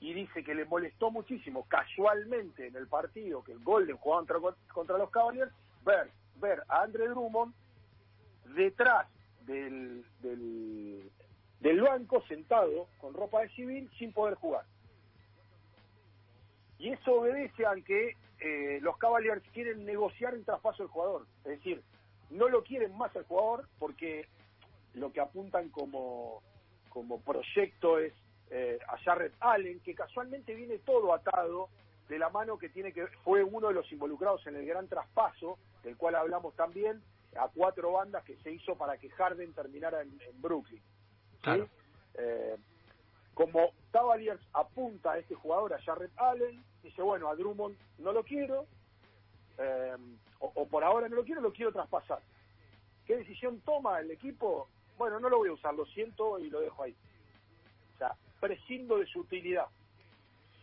Y 0.00 0.12
dice 0.14 0.42
que 0.42 0.54
le 0.54 0.64
molestó 0.64 1.10
muchísimo, 1.10 1.66
casualmente 1.68 2.66
en 2.66 2.76
el 2.76 2.88
partido 2.88 3.44
que 3.44 3.52
el 3.52 3.62
Golden 3.62 3.96
jugaba 3.98 4.26
contra, 4.26 4.56
contra 4.72 4.98
los 4.98 5.10
Cavaliers, 5.10 5.52
ver, 5.84 6.10
ver 6.40 6.62
a 6.68 6.82
Andre 6.82 7.08
Drummond 7.08 7.54
detrás 8.54 9.06
del, 9.46 10.04
del, 10.20 11.10
del 11.60 11.80
banco 11.80 12.22
sentado 12.28 12.88
con 12.98 13.14
ropa 13.14 13.42
de 13.42 13.48
civil 13.50 13.90
sin 13.98 14.12
poder 14.12 14.34
jugar. 14.34 14.64
Y 16.78 16.90
eso 16.92 17.20
obedece 17.20 17.66
a 17.66 17.74
que 17.76 18.16
eh, 18.40 18.78
los 18.82 18.98
Cavaliers 18.98 19.42
quieren 19.52 19.84
negociar 19.84 20.34
el 20.34 20.44
traspaso 20.44 20.82
del 20.82 20.92
jugador. 20.92 21.26
Es 21.44 21.58
decir, 21.58 21.82
no 22.30 22.48
lo 22.48 22.62
quieren 22.62 22.96
más 22.96 23.14
al 23.16 23.24
jugador 23.24 23.68
porque 23.78 24.28
lo 24.94 25.12
que 25.12 25.20
apuntan 25.20 25.70
como, 25.70 26.42
como 26.88 27.20
proyecto 27.20 27.98
es 27.98 28.12
eh, 28.50 28.78
a 28.88 28.98
Jarrett 28.98 29.34
Allen, 29.40 29.80
que 29.80 29.94
casualmente 29.94 30.54
viene 30.54 30.78
todo 30.78 31.14
atado 31.14 31.68
de 32.08 32.18
la 32.18 32.28
mano 32.30 32.58
que 32.58 32.68
tiene 32.68 32.92
que 32.92 33.06
fue 33.24 33.42
uno 33.42 33.68
de 33.68 33.74
los 33.74 33.90
involucrados 33.90 34.46
en 34.46 34.56
el 34.56 34.66
gran 34.66 34.86
traspaso, 34.86 35.58
del 35.82 35.96
cual 35.96 36.14
hablamos 36.14 36.54
también, 36.54 37.02
a 37.38 37.48
cuatro 37.48 37.92
bandas 37.92 38.24
que 38.24 38.36
se 38.38 38.50
hizo 38.52 38.74
para 38.76 38.98
que 38.98 39.10
Harden 39.10 39.52
terminara 39.52 40.02
en, 40.02 40.18
en 40.20 40.42
Brooklyn. 40.42 40.80
¿sí? 40.80 41.38
Claro. 41.42 41.68
Eh, 42.14 42.56
como 43.34 43.70
Cavaliers 43.92 44.40
apunta 44.54 45.12
a 45.12 45.18
este 45.18 45.34
jugador, 45.34 45.74
a 45.74 45.82
Jarrett 45.82 46.12
Allen, 46.16 46.62
dice, 46.82 47.02
bueno, 47.02 47.28
a 47.28 47.34
Drummond 47.36 47.76
no 47.98 48.12
lo 48.12 48.22
quiero, 48.24 48.66
eh, 49.58 49.96
o, 50.40 50.52
o 50.54 50.66
por 50.68 50.82
ahora 50.84 51.08
no 51.08 51.16
lo 51.16 51.24
quiero, 51.24 51.40
lo 51.40 51.52
quiero 51.52 51.72
traspasar. 51.72 52.20
¿Qué 53.06 53.16
decisión 53.16 53.60
toma 53.60 54.00
el 54.00 54.10
equipo? 54.10 54.68
Bueno, 54.98 55.20
no 55.20 55.28
lo 55.28 55.38
voy 55.38 55.50
a 55.50 55.52
usar, 55.52 55.74
lo 55.74 55.84
siento 55.86 56.38
y 56.38 56.48
lo 56.50 56.60
dejo 56.60 56.82
ahí. 56.82 56.96
O 57.94 57.98
sea, 57.98 58.14
prescindo 58.40 58.98
de 58.98 59.06
su 59.06 59.20
utilidad. 59.20 59.66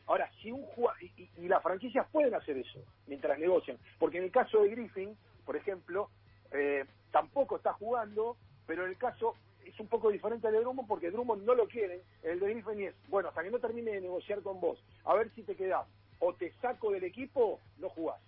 Ahora, 0.07 0.29
si 0.41 0.51
un 0.51 0.63
jugador, 0.63 1.01
y, 1.01 1.11
y- 1.15 1.29
y 1.37 1.47
las 1.47 1.63
franquicias 1.63 2.05
pueden 2.11 2.33
hacer 2.35 2.57
eso 2.57 2.79
mientras 3.07 3.37
negocian, 3.39 3.77
porque 3.99 4.17
en 4.17 4.25
el 4.25 4.31
caso 4.31 4.61
de 4.63 4.69
Griffin, 4.69 5.15
por 5.45 5.55
ejemplo, 5.55 6.09
eh, 6.53 6.85
tampoco 7.11 7.57
está 7.57 7.73
jugando, 7.73 8.37
pero 8.65 8.83
en 8.85 8.91
el 8.91 8.97
caso 8.97 9.35
es 9.65 9.79
un 9.79 9.87
poco 9.87 10.09
diferente 10.09 10.47
al 10.47 10.53
de 10.53 10.59
Drummond 10.61 10.87
porque 10.87 11.09
Drummond 11.11 11.43
no 11.45 11.55
lo 11.55 11.67
quieren, 11.67 12.01
el 12.23 12.39
de 12.39 12.53
Griffin 12.53 12.81
es, 12.87 12.95
bueno, 13.09 13.29
hasta 13.29 13.43
que 13.43 13.51
no 13.51 13.59
termine 13.59 13.91
de 13.91 14.01
negociar 14.01 14.41
con 14.41 14.59
vos, 14.59 14.77
a 15.05 15.13
ver 15.15 15.29
si 15.31 15.43
te 15.43 15.55
quedás, 15.55 15.87
o 16.19 16.33
te 16.33 16.51
saco 16.61 16.91
del 16.91 17.03
equipo, 17.03 17.59
no 17.79 17.89
jugás. 17.89 18.19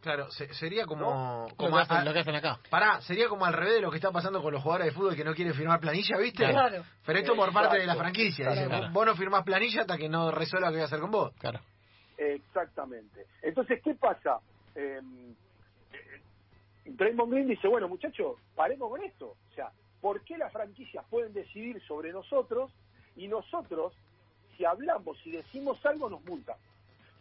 Claro, 0.00 0.28
se- 0.32 0.52
sería 0.54 0.84
como... 0.84 1.02
No, 1.02 1.46
Lo 1.48 1.54
como 1.56 1.76
que, 1.76 1.82
hacen, 1.82 1.96
a- 1.98 2.04
lo 2.04 2.12
que 2.12 2.18
hacen 2.18 2.34
acá. 2.34 2.58
Pará, 2.68 3.00
sería 3.02 3.28
como 3.28 3.44
al 3.44 3.52
revés 3.52 3.74
de 3.74 3.80
lo 3.82 3.88
que 3.90 3.98
está 3.98 4.10
pasando 4.10 4.42
con 4.42 4.52
los 4.52 4.60
jugadores 4.60 4.86
de 4.88 4.92
fútbol 4.92 5.14
que 5.14 5.22
no 5.22 5.32
quieren 5.32 5.54
firmar 5.54 5.78
planilla, 5.78 6.18
¿viste? 6.18 6.44
Claro. 6.50 6.82
Pero 7.06 7.18
esto 7.20 7.36
por 7.36 7.52
parte 7.52 7.78
de 7.78 7.86
la 7.86 7.94
franquicia. 7.94 8.50
Claro. 8.66 8.88
vos 8.90 9.06
no 9.06 9.14
firmás 9.14 9.44
planilla 9.44 9.82
hasta 9.82 9.96
que 9.96 10.08
no 10.08 10.32
resuelva 10.32 10.70
qué 10.70 10.74
voy 10.74 10.82
a 10.82 10.86
hacer 10.86 10.98
con 10.98 11.12
vos. 11.12 11.32
Claro. 11.38 11.60
Exactamente. 12.18 13.26
Entonces, 13.42 13.80
¿qué 13.82 13.94
pasa? 13.94 14.40
Eh, 14.74 15.00
Draymond 16.84 17.32
Green 17.32 17.48
dice, 17.48 17.68
bueno, 17.68 17.88
muchachos, 17.88 18.36
paremos 18.54 18.90
con 18.90 19.02
esto. 19.02 19.36
O 19.50 19.54
sea, 19.54 19.72
¿por 20.00 20.22
qué 20.24 20.36
las 20.36 20.52
franquicias 20.52 21.04
pueden 21.08 21.32
decidir 21.32 21.80
sobre 21.82 22.12
nosotros 22.12 22.72
y 23.16 23.28
nosotros, 23.28 23.94
si 24.56 24.64
hablamos, 24.64 25.18
si 25.22 25.30
decimos 25.30 25.84
algo, 25.86 26.10
nos 26.10 26.24
multan? 26.24 26.56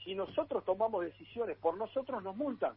Si 0.04 0.16
nosotros 0.16 0.66
tomamos 0.66 1.06
decisiones 1.06 1.58
por 1.58 1.78
nosotros, 1.78 2.24
nos 2.24 2.36
multan. 2.36 2.74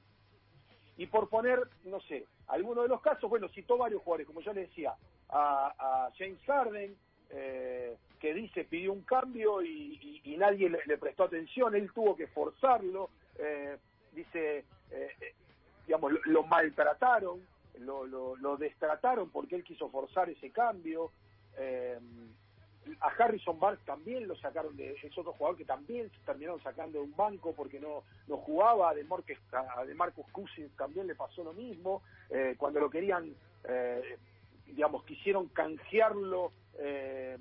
Y 0.97 1.07
por 1.07 1.29
poner, 1.29 1.59
no 1.85 2.01
sé, 2.01 2.27
alguno 2.47 2.83
de 2.83 2.89
los 2.89 3.01
casos, 3.01 3.29
bueno, 3.29 3.49
citó 3.49 3.79
varios 3.79 4.03
jugadores, 4.03 4.27
como 4.27 4.41
yo 4.43 4.53
les 4.53 4.69
decía, 4.69 4.95
a, 5.31 5.75
a 5.79 6.11
James 6.17 6.41
Harden, 6.47 6.95
eh, 7.31 7.97
que 8.21 8.33
dice 8.33 8.65
pidió 8.65 8.93
un 8.93 9.03
cambio 9.03 9.63
y, 9.63 10.37
nadie 10.39 10.69
le, 10.69 10.81
le 10.87 10.99
prestó 10.99 11.25
atención, 11.25 11.75
él 11.75 11.91
tuvo 11.93 12.17
que 12.17 12.27
forzarlo, 12.27 13.09
eh, 13.39 13.79
dice, 14.13 14.65
eh, 14.91 15.35
digamos, 15.87 16.13
lo, 16.13 16.21
lo 16.25 16.43
maltrataron, 16.45 17.41
lo, 17.81 18.07
lo, 18.07 18.57
destrataron 18.57 19.31
porque 19.31 19.57
él 19.57 19.65
quiso 19.65 19.89
forzar 19.91 20.31
ese 20.31 20.51
cambio. 20.51 21.11
eh, 21.59 21.99
a 23.01 23.09
Harrison 23.09 23.59
Barnes 23.59 23.83
también 23.87 24.29
lo 24.29 24.37
sacaron 24.37 24.77
de 24.77 24.93
es 25.03 25.17
otro 25.19 25.33
jugador 25.33 25.57
que 25.57 25.65
también 25.65 26.11
se 26.11 26.19
terminaron 26.27 26.63
sacando 26.63 26.99
de 26.99 27.05
un 27.05 27.17
banco 27.17 27.55
porque 27.55 27.81
no 27.81 28.03
no 28.29 28.37
jugaba 28.37 28.91
a 28.91 28.95
de 28.95 29.05
Marcus, 29.05 29.39
a 29.79 29.85
de 29.87 29.95
Marcus 29.95 30.27
Cousins 30.33 30.71
también 30.77 31.07
le 31.07 31.15
pasó 31.15 31.43
lo 31.43 31.55
mismo 31.55 32.03
eh, 32.29 32.57
cuando 32.59 32.81
lo 32.81 32.91
querían 32.91 33.35
eh, 33.67 34.19
digamos 34.67 35.03
quisieron 35.05 35.49
canjearlo 35.49 36.53
eh, 36.79 37.39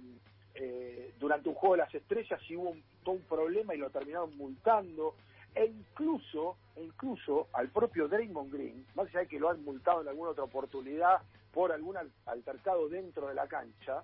eh, 0.56 1.12
durante 1.20 1.50
un 1.50 1.56
juego 1.56 1.76
de 1.76 1.82
las 1.82 1.94
estrellas 1.94 2.40
y 2.50 2.56
hubo 2.56 2.70
un- 2.70 2.84
todo 3.04 3.16
un 3.16 3.24
problema 3.24 3.76
y 3.76 3.80
lo 3.80 3.90
terminaron 3.90 4.38
multando 4.38 5.14
e 5.56 5.66
incluso 5.66 6.58
e 6.76 6.84
incluso 6.84 7.48
al 7.54 7.70
propio 7.70 8.08
Draymond 8.08 8.52
Green 8.52 8.86
más 8.96 9.08
allá 9.08 9.20
de 9.22 9.28
que 9.28 9.40
lo 9.40 9.50
han 9.50 9.64
multado 9.64 10.02
en 10.02 10.08
alguna 10.08 10.32
otra 10.32 10.44
oportunidad 10.44 11.22
por 11.54 11.72
algún 11.72 11.96
al- 11.98 12.12
altercado 12.26 12.90
dentro 12.90 13.28
de 13.28 13.36
la 13.36 13.48
cancha 13.48 14.04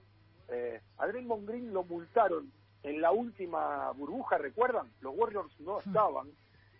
eh, 0.49 0.79
a 0.97 1.07
Draymond 1.07 1.47
Green 1.47 1.73
lo 1.73 1.83
multaron 1.83 2.51
en 2.83 3.01
la 3.01 3.11
última 3.11 3.91
burbuja, 3.91 4.37
¿recuerdan? 4.37 4.87
Los 5.01 5.13
Warriors 5.17 5.51
no 5.59 5.79
estaban 5.79 6.27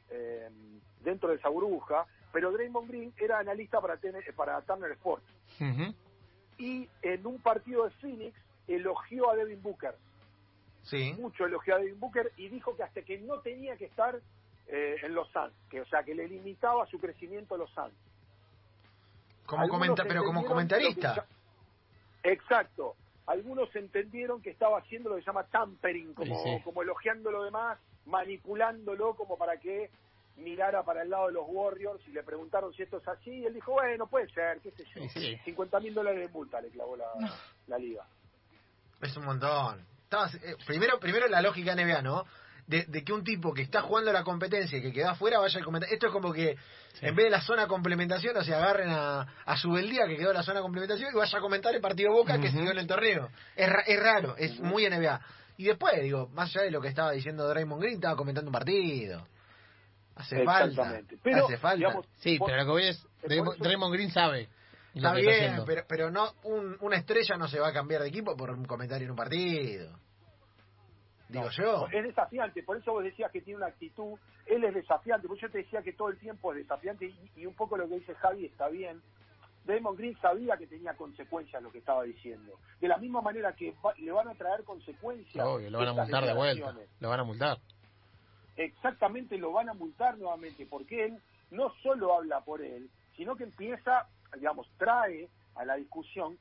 eh, 0.10 0.50
dentro 1.04 1.30
de 1.30 1.36
esa 1.36 1.50
burbuja, 1.50 2.06
pero 2.32 2.52
Draymond 2.52 2.88
Green 2.90 3.14
era 3.18 3.40
analista 3.40 3.82
para, 3.82 3.98
tener- 3.98 4.34
para 4.36 4.62
Turner 4.62 4.92
Sports. 4.94 5.26
Y 6.58 6.88
en 7.02 7.26
un 7.26 7.40
partido 7.42 7.86
de 7.86 7.92
Phoenix 8.02 8.36
elogió 8.68 9.30
a 9.30 9.36
Devin 9.36 9.62
Booker, 9.62 9.96
Sí. 10.84 11.14
mucho 11.20 11.46
elogió 11.46 11.76
a 11.76 11.80
Devin 11.80 12.00
Booker 12.00 12.32
y 12.38 12.48
dijo 12.50 12.76
que 12.76 12.84
hasta 12.84 13.02
que 13.02 13.20
no 13.20 13.40
tenía 13.40 13.76
que 13.78 13.86
estar 13.86 14.20
eh, 14.72 14.98
en 15.04 15.14
los 15.16 15.28
Suns, 15.32 15.54
que 15.70 15.82
o 15.82 15.86
sea 15.88 16.04
que 16.04 16.14
le 16.16 16.28
limitaba 16.28 16.86
su 16.88 17.00
crecimiento 17.00 17.56
a 17.56 17.58
los 17.58 17.70
Suns. 17.72 17.94
Como 19.46 19.68
comenta, 19.68 20.04
pero 20.08 20.24
como 20.24 20.46
comentarista. 20.46 21.26
que- 22.24 22.32
Exacto. 22.32 22.96
Algunos 23.26 23.74
entendieron 23.76 24.42
que 24.42 24.50
estaba 24.50 24.80
haciendo 24.80 25.10
lo 25.10 25.16
que 25.16 25.22
se 25.22 25.28
llama 25.28 25.44
tampering, 25.46 26.14
como, 26.14 26.36
Sí, 26.44 26.58
sí. 26.58 26.64
como 26.64 26.82
elogiando 26.82 27.30
lo 27.32 27.44
demás, 27.44 27.78
manipulándolo 28.06 29.14
como 29.16 29.38
para 29.38 29.58
que 29.58 29.90
mirara 30.38 30.84
para 30.84 31.04
el 31.04 31.10
lado 31.10 31.28
de 31.28 31.34
los 31.34 31.46
Warriors 31.48 32.02
y 32.08 32.12
le 32.12 32.24
preguntaron 32.24 32.74
si 32.74 32.82
esto 32.84 32.98
es 32.98 33.08
así 33.08 33.30
y 33.32 33.46
él 33.46 33.54
dijo, 33.54 33.74
bueno, 33.74 34.08
puede 34.08 34.30
ser, 34.30 34.60
qué 34.62 34.72
sé 34.72 34.84
yo. 34.86 35.02
Sí, 35.02 35.10
sí. 35.10 35.38
50 35.46 35.80
mil 35.80 35.94
dólares 35.94 36.20
de 36.22 36.28
multa 36.30 36.60
le 36.62 36.70
clavó 36.70 36.96
la, 36.96 37.06
la 37.68 37.78
liga. 37.78 38.06
Es 39.02 39.16
un 39.18 39.26
montón. 39.26 39.86
Estabas- 40.04 40.36
eh, 40.44 40.56
primero, 40.66 41.00
primero 41.00 41.28
la 41.28 41.42
lógica 41.42 41.76
NBA, 41.76 42.02
¿no? 42.02 42.26
De, 42.70 42.86
de 42.88 43.04
que 43.04 43.12
un 43.12 43.24
tipo 43.24 43.52
que 43.52 43.64
está 43.64 43.82
jugando 43.82 44.14
la 44.14 44.24
competencia 44.24 44.78
y 44.78 44.82
que 44.84 44.94
queda 44.94 45.12
afuera 45.12 45.40
vaya 45.40 45.58
al 45.58 45.66
comentario. 45.66 45.92
Esto 45.92 46.06
es 46.08 46.14
como 46.14 46.32
que 46.32 46.56
en 47.02 47.16
vez 47.16 47.26
de 47.26 47.30
la 47.32 47.42
zona 47.42 47.66
complementación, 47.68 48.38
o 48.38 48.44
sea, 48.44 48.58
agarren 48.60 48.90
a, 48.92 49.22
a 49.44 49.58
Subeldía 49.58 50.06
que 50.08 50.16
quedó 50.16 50.30
en 50.30 50.36
la 50.38 50.44
zona 50.44 50.62
complementación 50.62 51.10
y 51.12 51.18
vaya 51.18 51.36
a 51.36 51.42
comentar 51.42 51.74
el 51.74 51.82
partido 51.82 52.12
Boca 52.14 52.34
que 52.40 52.48
Ujú. 52.50 52.58
siguió 52.58 52.72
en 52.72 52.78
el 52.78 52.86
torneo. 52.86 53.30
Es, 53.56 53.68
ra- 53.68 53.82
es 53.88 54.00
raro, 54.00 54.36
es 54.38 54.60
muy 54.60 54.88
NBA. 54.88 55.20
Y 55.58 55.64
después, 55.66 56.00
digo, 56.02 56.30
más 56.34 56.56
allá 56.56 56.66
de 56.66 56.72
lo 56.72 56.80
que 56.80 56.90
estaba 56.90 57.12
diciendo 57.12 57.48
Draymond 57.48 57.82
Green, 57.82 57.96
estaba 57.96 58.16
comentando 58.16 58.50
un 58.50 58.54
partido. 58.54 59.28
Hace 60.16 60.44
falta. 60.46 60.66
Exactamente. 60.68 61.18
Pero, 61.24 61.46
hace 61.46 61.58
falta. 61.58 61.78
digamos, 61.78 62.06
Sí, 62.20 62.38
por- 62.38 62.50
pero 62.52 62.60
lo 62.60 62.66
que 62.66 62.72
voy 62.72 62.84
es, 62.88 63.04
Draymond, 63.24 63.58
Draymond 63.64 63.94
Green 63.94 64.12
sabe. 64.12 64.48
Está 64.94 65.14
bien, 65.14 65.64
pero, 65.66 65.84
pero 65.88 66.12
no 66.12 66.34
un, 66.44 66.78
una 66.82 66.98
estrella 66.98 67.36
no 67.36 67.48
se 67.48 67.60
va 67.60 67.70
a 67.70 67.74
cambiar 67.74 68.02
de 68.04 68.10
equipo 68.10 68.36
por 68.38 68.52
un 68.52 68.66
comentario 68.66 69.06
en 69.06 69.12
un 69.12 69.18
partido. 69.18 69.98
Digo 71.30 71.46
No, 71.46 71.52
yo. 71.52 71.88
Es 71.92 72.04
desafiante, 72.04 72.64
por 72.64 72.78
eso 72.78 72.92
vos 72.92 73.04
decías 73.04 73.32
que 73.32 73.42
tiene 73.42 73.58
una 73.58 73.68
actitud, 73.68 74.18
él 74.48 74.64
es 74.64 74.74
desafiante, 74.74 75.28
por 75.28 75.38
eso 75.38 75.48
yo 75.48 75.52
te 75.54 75.60
decía 75.60 75.82
que 75.84 75.94
todo 75.94 76.10
el 76.10 76.18
tiempo 76.18 76.52
es 76.52 76.58
desafiante 76.60 77.06
y, 77.06 77.32
y 77.38 77.46
un 77.46 77.54
poco 77.54 77.78
lo 77.78 77.88
que 77.88 77.96
dice 78.00 78.16
Javi 78.16 78.46
está 78.46 78.68
bien. 78.68 79.02
Draymond 79.66 79.98
Green 80.00 80.18
sabía 80.20 80.58
que 80.58 80.66
tenía 80.66 80.96
consecuencias 80.96 81.62
lo 81.62 81.72
que 81.72 81.78
estaba 81.78 82.04
diciendo. 82.04 82.54
De 82.82 82.88
la 82.88 82.98
misma 82.98 83.22
manera 83.22 83.54
que 83.54 83.76
va- 83.86 83.94
le 84.00 84.12
van 84.12 84.28
a 84.28 84.34
traer 84.34 84.64
consecuencias. 84.64 85.46
Obvio, 85.46 85.70
lo 85.70 85.78
van 85.80 85.88
a 85.90 85.94
multar 85.94 86.26
de 86.26 86.34
vuelta. 86.34 86.76
Lo 87.00 87.10
van 87.10 87.20
a 87.20 87.24
multar. 87.24 87.58
Exactamente, 88.58 89.38
lo 89.38 89.52
van 89.52 89.70
a 89.70 89.74
multar 89.74 90.18
nuevamente, 90.18 90.66
porque 90.66 91.06
él 91.06 91.18
no 91.52 91.72
solo 91.84 92.16
habla 92.16 92.42
por 92.42 92.62
él, 92.62 92.90
sino 93.16 93.36
que 93.36 93.44
empieza, 93.44 94.08
digamos, 94.36 94.68
trae 94.78 95.30
a 95.56 95.66
la 95.66 95.76
discusión 95.76 96.38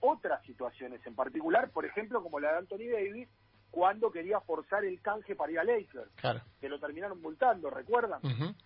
otras 0.00 0.42
situaciones 0.44 1.04
en 1.06 1.14
particular, 1.14 1.70
por 1.70 1.84
ejemplo, 1.86 2.22
como 2.22 2.38
la 2.38 2.52
de 2.52 2.58
Anthony 2.58 2.88
Davis, 2.92 3.28
cuando 3.70 4.10
quería 4.10 4.40
forzar 4.40 4.84
el 4.84 5.00
canje 5.02 5.34
para 5.34 5.52
ir 5.52 5.58
a 5.58 5.64
Lakers, 5.64 6.10
Claro. 6.16 6.40
que 6.60 6.68
lo 6.68 6.78
terminaron 6.80 7.20
multando, 7.20 7.68
¿recuerdan? 7.70 8.20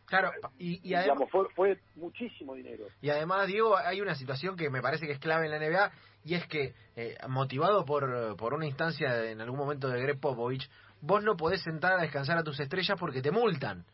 Claro, 0.04 0.30
y, 0.59 0.80
y 0.88 0.95
además, 0.95 1.19
Digamos, 1.28 1.30
fue, 1.30 1.49
fue 1.54 1.78
muchísimo 1.97 2.54
dinero. 2.54 2.85
y 3.00 3.11
además, 3.11 3.47
Diego, 3.49 3.76
hay 3.76 4.00
una 4.00 4.14
situación 4.14 4.57
que 4.57 4.71
me 4.71 4.80
parece 4.83 5.07
que 5.07 5.12
es 5.12 5.19
clave 5.19 5.47
en 5.47 5.50
la 5.52 5.59
NBA 5.59 5.90
y 6.25 6.35
es 6.35 6.47
que, 6.47 6.75
eh, 6.97 7.16
motivado 7.28 7.85
por, 7.85 8.37
por 8.37 8.54
una 8.54 8.66
instancia 8.66 9.30
en 9.30 9.40
algún 9.40 9.59
momento 9.59 9.88
de 9.88 10.00
Greg 10.00 10.21
Popovich, 10.21 10.69
vos 11.00 11.23
no 11.25 11.37
podés 11.37 11.62
sentar 11.62 11.95
a 11.95 12.02
descansar 12.02 12.37
a 12.38 12.45
tus 12.45 12.61
estrellas 12.61 12.97
porque 12.99 13.23
te 13.23 13.30
multan. 13.30 13.85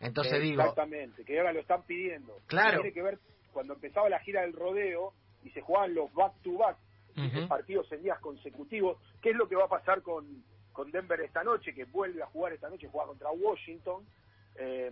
Entonces 0.00 0.42
digo, 0.42 0.62
Exactamente, 0.62 1.24
que 1.24 1.38
ahora 1.38 1.52
lo 1.52 1.60
están 1.60 1.82
pidiendo. 1.84 2.34
Claro. 2.46 2.80
Tiene 2.80 2.92
que 2.92 3.02
ver 3.02 3.18
cuando 3.52 3.74
empezaba 3.74 4.08
la 4.08 4.18
gira 4.20 4.40
del 4.40 4.52
rodeo 4.54 5.12
y 5.44 5.50
se 5.50 5.60
jugaban 5.60 5.94
los 5.94 6.12
back-to-back, 7.14 7.38
Ujú. 7.38 7.48
partidos 7.48 7.92
en 7.92 8.02
días 8.02 8.18
consecutivos. 8.20 8.98
¿Qué 9.20 9.30
es 9.30 9.36
lo 9.36 9.48
que 9.48 9.56
va 9.56 9.64
a 9.64 9.68
pasar 9.68 10.02
con, 10.02 10.42
con 10.72 10.90
Denver 10.90 11.20
esta 11.20 11.42
noche? 11.44 11.74
Que 11.74 11.84
vuelve 11.84 12.22
a 12.22 12.26
jugar 12.26 12.52
esta 12.52 12.68
noche, 12.68 12.88
juega 12.90 13.08
contra 13.08 13.30
Washington. 13.30 14.04
Eh, 14.56 14.90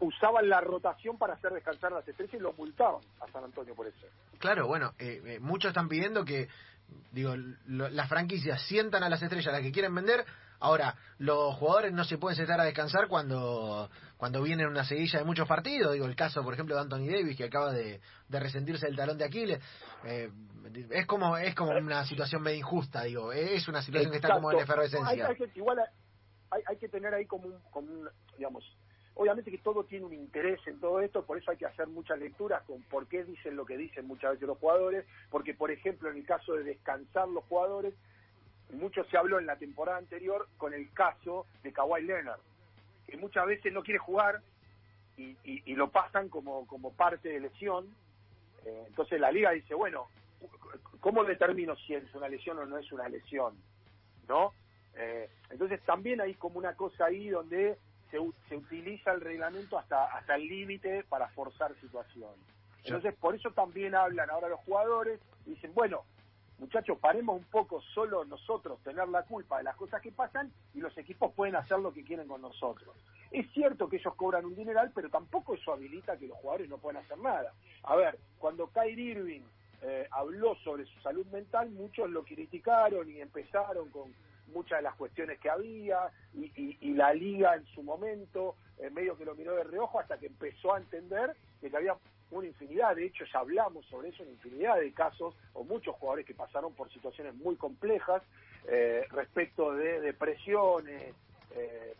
usaban 0.00 0.48
la 0.48 0.60
rotación 0.60 1.18
para 1.18 1.34
hacer 1.34 1.52
descansar 1.52 1.92
a 1.92 1.96
las 1.96 2.08
estrellas 2.08 2.34
y 2.34 2.38
lo 2.38 2.52
multaban 2.52 3.00
a 3.20 3.30
San 3.32 3.44
Antonio 3.44 3.74
por 3.74 3.86
eso. 3.86 4.06
Claro, 4.38 4.66
bueno, 4.66 4.92
eh, 4.98 5.20
eh, 5.24 5.38
muchos 5.40 5.70
están 5.70 5.88
pidiendo 5.88 6.24
que, 6.24 6.48
digo, 7.12 7.34
lo- 7.66 7.88
las 7.88 8.08
franquicias 8.08 8.62
sientan 8.68 9.02
a 9.02 9.08
las 9.08 9.22
estrellas 9.22 9.52
las 9.52 9.62
que 9.62 9.72
quieren 9.72 9.94
vender. 9.94 10.24
Ahora, 10.60 10.94
los 11.18 11.54
jugadores 11.56 11.92
no 11.92 12.04
se 12.04 12.18
pueden 12.18 12.36
sentar 12.36 12.60
a 12.60 12.64
descansar 12.64 13.08
cuando 13.08 13.90
cuando 14.16 14.42
viene 14.42 14.66
una 14.66 14.84
seguilla 14.84 15.18
de 15.18 15.24
muchos 15.24 15.46
partidos. 15.46 15.92
Digo, 15.92 16.06
el 16.06 16.16
caso, 16.16 16.42
por 16.42 16.54
ejemplo, 16.54 16.74
de 16.74 16.80
Anthony 16.82 17.06
Davis, 17.06 17.36
que 17.36 17.44
acaba 17.44 17.72
de, 17.72 18.00
de 18.28 18.40
resentirse 18.40 18.86
el 18.88 18.96
talón 18.96 19.18
de 19.18 19.24
Aquiles. 19.24 19.60
Eh, 20.04 20.30
es 20.90 21.06
como 21.06 21.36
es 21.36 21.54
como 21.54 21.72
una 21.72 22.04
situación 22.04 22.42
medio 22.42 22.58
injusta, 22.58 23.02
digo. 23.04 23.32
Es 23.32 23.68
una 23.68 23.82
situación 23.82 24.10
que 24.10 24.16
está 24.16 24.34
como 24.34 24.50
en 24.50 24.58
Exacto. 24.58 24.82
efervescencia. 24.82 25.26
Hay, 25.28 25.36
hay 25.40 25.50
igual 25.54 25.78
hay, 26.50 26.62
hay 26.66 26.76
que 26.76 26.88
tener 26.88 27.12
ahí 27.12 27.26
como 27.26 27.48
un, 27.48 27.60
como 27.70 27.92
un, 27.92 28.08
digamos, 28.36 28.64
obviamente 29.16 29.50
que 29.50 29.58
todo 29.58 29.84
tiene 29.84 30.04
un 30.04 30.12
interés 30.12 30.60
en 30.66 30.78
todo 30.78 31.00
esto, 31.00 31.24
por 31.24 31.38
eso 31.38 31.50
hay 31.50 31.56
que 31.56 31.66
hacer 31.66 31.88
muchas 31.88 32.18
lecturas 32.18 32.62
con 32.64 32.82
por 32.82 33.08
qué 33.08 33.24
dicen 33.24 33.56
lo 33.56 33.64
que 33.64 33.76
dicen 33.76 34.06
muchas 34.06 34.32
veces 34.32 34.46
los 34.46 34.58
jugadores, 34.58 35.06
porque 35.30 35.54
por 35.54 35.70
ejemplo 35.70 36.10
en 36.10 36.18
el 36.18 36.26
caso 36.26 36.54
de 36.54 36.64
descansar 36.64 37.28
los 37.28 37.44
jugadores, 37.44 37.94
mucho 38.70 39.04
se 39.04 39.16
habló 39.16 39.38
en 39.38 39.46
la 39.46 39.56
temporada 39.56 39.98
anterior 39.98 40.48
con 40.58 40.74
el 40.74 40.90
caso 40.92 41.46
de 41.62 41.72
Kawhi 41.72 42.02
Leonard, 42.02 42.40
que 43.06 43.16
muchas 43.16 43.46
veces 43.46 43.72
no 43.72 43.82
quiere 43.82 43.98
jugar 43.98 44.40
y, 45.16 45.36
y- 45.44 45.62
y 45.64 45.74
lo 45.74 45.90
pasan 45.90 46.28
como, 46.28 46.66
como 46.66 46.92
parte 46.92 47.28
de 47.28 47.40
lesión, 47.40 47.86
Eh, 48.68 48.84
entonces 48.88 49.20
la 49.20 49.30
liga 49.30 49.52
dice, 49.52 49.74
bueno, 49.74 50.08
¿cómo 50.98 51.22
determino 51.22 51.76
si 51.76 51.94
es 51.94 52.12
una 52.16 52.28
lesión 52.28 52.58
o 52.58 52.66
no 52.66 52.78
es 52.78 52.90
una 52.90 53.08
lesión? 53.08 53.54
¿no? 54.28 54.52
Eh, 54.96 55.30
entonces 55.50 55.80
también 55.84 56.20
hay 56.20 56.34
como 56.34 56.58
una 56.58 56.74
cosa 56.74 57.04
ahí 57.06 57.28
donde 57.28 57.78
se, 58.10 58.18
se 58.48 58.56
utiliza 58.56 59.12
el 59.12 59.20
reglamento 59.20 59.78
hasta 59.78 60.06
hasta 60.06 60.34
el 60.34 60.48
límite 60.48 61.04
para 61.08 61.28
forzar 61.28 61.76
situaciones. 61.80 62.40
Entonces 62.84 63.14
por 63.20 63.36
eso 63.36 63.52
también 63.52 63.94
hablan 63.94 64.30
ahora 64.30 64.48
los 64.48 64.60
jugadores 64.60 65.20
y 65.46 65.50
dicen, 65.50 65.72
bueno, 65.72 66.02
muchachos, 66.58 66.98
paremos 66.98 67.36
un 67.36 67.44
poco 67.44 67.80
solo 67.94 68.24
nosotros 68.24 68.78
tener 68.82 69.08
la 69.08 69.22
culpa 69.22 69.58
de 69.58 69.64
las 69.64 69.76
cosas 69.76 70.00
que 70.02 70.12
pasan 70.12 70.50
y 70.74 70.80
los 70.80 70.96
equipos 70.98 71.32
pueden 71.34 71.56
hacer 71.56 71.78
lo 71.78 71.92
que 71.92 72.04
quieren 72.04 72.26
con 72.28 72.40
nosotros. 72.42 72.94
Es 73.30 73.50
cierto 73.52 73.88
que 73.88 73.96
ellos 73.96 74.14
cobran 74.14 74.44
un 74.44 74.54
dineral, 74.54 74.90
pero 74.94 75.08
tampoco 75.10 75.54
eso 75.54 75.72
habilita 75.72 76.16
que 76.16 76.28
los 76.28 76.38
jugadores 76.38 76.68
no 76.68 76.78
puedan 76.78 77.02
hacer 77.04 77.18
nada. 77.18 77.52
A 77.82 77.96
ver, 77.96 78.18
cuando 78.38 78.68
Kyrie 78.68 79.12
Irving 79.12 79.42
eh, 79.82 80.06
habló 80.10 80.54
sobre 80.64 80.86
su 80.86 80.98
salud 81.00 81.26
mental, 81.26 81.68
muchos 81.70 82.08
lo 82.10 82.24
criticaron 82.24 83.10
y 83.10 83.20
empezaron 83.20 83.90
con 83.90 84.14
muchas 84.54 84.78
de 84.78 84.82
las 84.84 84.94
cuestiones 84.94 85.38
que 85.40 85.50
había 85.50 86.10
y, 86.34 86.44
y- 86.56 86.78
y 86.80 86.94
la 86.94 87.12
liga 87.12 87.56
en 87.56 87.66
su 87.74 87.82
momento 87.82 88.54
en 88.78 88.94
medio 88.94 89.16
que 89.16 89.24
lo 89.24 89.34
miró 89.34 89.54
de 89.54 89.64
reojo 89.64 89.98
hasta 90.00 90.18
que 90.18 90.26
empezó 90.26 90.74
a 90.74 90.78
entender 90.78 91.34
de 91.60 91.70
que 91.70 91.76
había 91.76 91.96
una 92.30 92.46
infinidad, 92.48 92.96
de 92.96 93.06
hecho 93.06 93.24
ya 93.32 93.38
hablamos 93.38 93.86
sobre 93.86 94.08
eso, 94.08 94.22
una 94.22 94.32
infinidad 94.32 94.78
de 94.80 94.92
casos 94.92 95.34
o 95.54 95.62
muchos 95.64 95.94
jugadores 95.96 96.26
que 96.26 96.34
pasaron 96.34 96.74
por 96.74 96.92
situaciones 96.92 97.34
muy 97.36 97.56
complejas 97.56 98.22
eh, 98.68 99.04
respecto 99.10 99.72
de 99.74 100.00
depresiones 100.00 101.14
eh, 101.54 101.94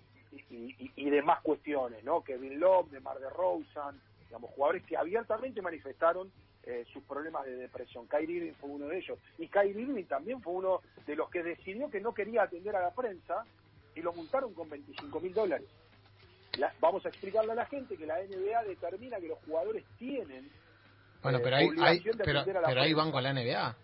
y, 0.50 0.54
y- 0.84 0.92
y 0.96 1.10
demás 1.10 1.40
cuestiones, 1.42 2.02
¿no? 2.04 2.22
Kevin 2.24 2.58
Love, 2.58 2.90
de 2.90 3.00
Mar 3.00 3.18
de 3.20 3.30
Rosen, 3.30 4.00
digamos, 4.26 4.50
jugadores 4.50 4.82
que 4.84 4.96
abiertamente 4.96 5.62
manifestaron 5.62 6.30
eh, 6.64 6.84
sus 6.92 7.04
problemas 7.04 7.44
de 7.46 7.54
depresión. 7.54 8.08
Kyrie 8.08 8.38
Irving 8.38 8.54
fue 8.60 8.68
uno 8.70 8.88
de 8.88 8.98
ellos. 8.98 9.16
Y 9.38 9.46
Kyrie 9.46 9.80
Irving 9.82 10.04
también 10.06 10.42
fue 10.42 10.52
uno 10.54 10.80
de 11.06 11.14
los 11.14 11.30
que 11.30 11.44
decidió 11.44 11.88
que 11.88 12.00
no 12.00 12.12
quería 12.12 12.42
atender 12.42 12.74
a 12.74 12.80
la 12.82 12.90
prensa 12.90 13.46
y 13.94 14.02
lo 14.02 14.12
multaron 14.12 14.52
con 14.52 14.68
25 14.68 15.20
mil 15.20 15.32
dólares. 15.32 15.68
La- 16.58 16.72
vamos 16.80 17.04
a 17.04 17.08
explicarle 17.08 17.52
a 17.52 17.54
la 17.54 17.66
gente 17.66 17.96
que 17.96 18.06
la 18.06 18.18
NBA 18.20 18.64
determina 18.64 19.18
que 19.18 19.28
los 19.28 19.38
jugadores 19.40 19.84
tienen 19.98 20.50
Bueno, 21.22 21.38
eh, 21.38 21.40
pero 21.42 21.56
ahí, 21.56 21.68
pero, 22.24 22.44
pero 22.44 22.96
van 22.96 23.10
con 23.12 23.22
la 23.22 23.32
NBA. 23.32 23.76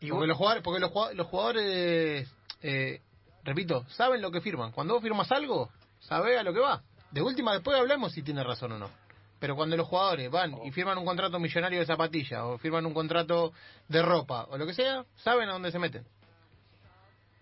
Y 0.00 0.10
porque 0.10 0.26
los 0.26 0.36
jugadores, 0.36 0.62
porque 0.62 0.80
los, 0.80 0.90
jugad- 0.90 1.12
los 1.14 1.26
jugadores, 1.28 2.28
eh, 2.60 3.00
repito, 3.44 3.84
saben 3.90 4.20
lo 4.20 4.30
que 4.30 4.40
firman. 4.40 4.72
Cuando 4.72 4.94
vos 4.94 5.02
firmas 5.02 5.30
algo, 5.32 5.70
sabés 6.00 6.38
a 6.38 6.42
lo 6.42 6.52
que 6.52 6.60
va. 6.60 6.82
De 7.10 7.22
última, 7.22 7.52
después 7.52 7.76
hablemos 7.78 8.12
si 8.12 8.22
tiene 8.22 8.42
razón 8.42 8.72
o 8.72 8.78
no. 8.78 8.90
Pero 9.38 9.56
cuando 9.56 9.76
los 9.76 9.86
jugadores 9.88 10.30
van 10.30 10.54
y 10.64 10.70
firman 10.70 10.98
un 10.98 11.04
contrato 11.04 11.38
millonario 11.38 11.80
de 11.80 11.86
zapatillas, 11.86 12.40
o 12.42 12.58
firman 12.58 12.86
un 12.86 12.94
contrato 12.94 13.52
de 13.88 14.02
ropa, 14.02 14.44
o 14.50 14.56
lo 14.58 14.66
que 14.66 14.74
sea, 14.74 15.04
saben 15.16 15.48
a 15.48 15.52
dónde 15.52 15.70
se 15.72 15.78
meten. 15.78 16.04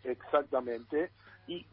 exactamente. 0.05 1.11
Y, 1.47 1.66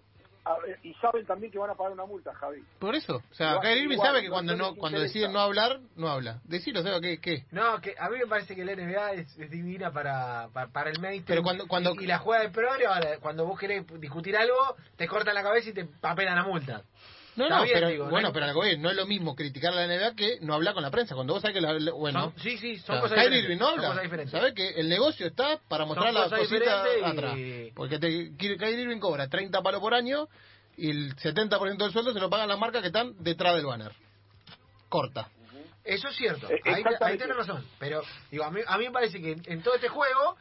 ver, 0.60 0.80
y 0.84 0.94
saben 0.96 1.26
también 1.26 1.52
que 1.52 1.58
van 1.60 1.70
a 1.70 1.76
pagar 1.76 1.92
una 1.94 2.06
multa, 2.06 2.34
Javi. 2.34 2.64
Por 2.80 2.96
eso. 2.96 3.18
O 3.18 3.34
sea, 3.34 3.52
Igual- 3.52 3.62
Kyrie 3.64 3.84
Irving 3.84 3.98
sabe 3.98 4.22
que 4.22 4.28
no- 4.28 4.34
cuando 4.34 4.56
no 4.56 4.76
cuando 4.76 5.00
deciden 5.00 5.34
no 5.34 5.40
hablar, 5.40 5.80
no 5.96 6.08
habla. 6.10 6.40
Decilo, 6.46 6.80
o 6.80 6.84
sea, 6.84 7.00
¿qué? 7.02 7.20
qué? 7.20 7.46
No, 7.52 7.80
que 7.82 7.96
a 8.00 8.10
mí 8.10 8.18
me 8.20 8.28
parece 8.28 8.56
que 8.56 8.64
la 8.66 8.74
NBA 8.74 9.14
es, 9.14 9.38
es 9.38 9.50
divina 9.52 9.92
para, 9.92 10.50
para, 10.54 10.68
para 10.72 10.90
el 10.90 11.00
mainstream. 11.00 11.26
Pero 11.26 11.44
cuando- 11.44 11.68
cuando- 11.68 11.94
y, 12.00 12.04
y 12.04 12.08
la 12.08 12.20
juega 12.20 12.44
de 12.44 12.50
progre, 12.50 12.86
cuando 13.22 13.46
vos 13.46 13.60
querés 13.60 13.86
discutir 14.00 14.36
algo, 14.38 14.56
te 14.96 15.08
cortan 15.08 15.36
la 15.36 15.44
cabeza 15.44 15.70
y 15.70 15.74
te 15.74 15.86
papelan 15.86 16.36
la 16.36 16.44
multa. 16.44 16.84
No, 17.38 17.48
no, 17.50 17.64
bien, 17.64 17.74
pero, 17.76 17.88
digo, 17.90 18.04
¿no? 18.06 18.10
bueno, 18.10 18.34
pero 18.34 18.46
a 18.46 18.48
lo 18.50 18.54
que 18.54 18.58
voy, 18.68 18.78
no 18.80 18.90
es 18.90 18.96
lo 18.96 19.06
mismo 19.06 19.36
criticar 19.36 19.72
a 19.74 19.86
la 19.86 19.88
NBA 19.88 20.16
que 20.16 20.40
no 20.42 20.54
hablar 20.56 20.74
con 20.74 20.84
la 20.84 20.92
prensa. 20.92 21.14
Cuando 21.16 21.34
vos 21.34 21.42
sabés 21.42 21.56
que 21.56 21.62
la, 21.62 21.92
bueno, 21.92 22.22
Son- 22.22 22.34
sí, 22.42 22.58
sí, 22.58 22.78
son 22.80 23.00
cosas 23.00 23.16
Kyrie 23.16 23.38
diferentes. 23.38 23.60
No 23.60 23.68
son 23.70 23.76
habla. 23.80 23.88
cosas 23.90 24.04
diferentes. 24.04 24.32
Sabés 24.32 24.54
que 24.54 24.70
el 24.70 24.90
negocio 24.90 25.28
está 25.28 25.60
para 25.70 25.86
mostrar 25.86 26.14
las 26.14 26.30
cositas 26.30 26.84
diferentes 26.84 27.04
atrás. 27.12 27.38
y- 27.38 27.72
Porque 27.76 28.00
te, 28.00 28.36
Kyrie 28.36 28.82
Irving 28.82 29.00
cobra 29.00 29.28
30 29.30 29.62
palos 29.62 29.80
por 29.80 29.94
año 29.94 30.28
y 30.76 30.90
el 30.90 31.16
70% 31.16 31.78
del 31.78 31.94
sueldo 31.94 32.12
se 32.14 32.20
lo 32.20 32.30
pagan 32.30 32.50
las 32.50 32.58
marcas 32.60 32.82
que 32.82 32.88
están 32.88 33.14
detrás 33.24 33.56
del 33.56 33.66
banner. 33.66 33.92
Corta. 34.90 35.30
Eso 35.84 36.10
es 36.10 36.16
cierto, 36.18 36.50
Eh, 36.52 36.60
ahí, 36.66 36.84
ahí 37.02 37.18
tenés 37.18 37.38
razón. 37.38 37.66
Pero 37.80 38.02
digo, 38.30 38.44
a 38.44 38.52
mí, 38.52 38.60
a 38.66 38.78
mí 38.78 38.86
me 38.86 38.92
parece 38.92 39.22
que 39.22 39.32
en, 39.34 39.42
en 39.46 39.62
todo 39.62 39.76
este 39.76 39.88
juego, 39.90 40.36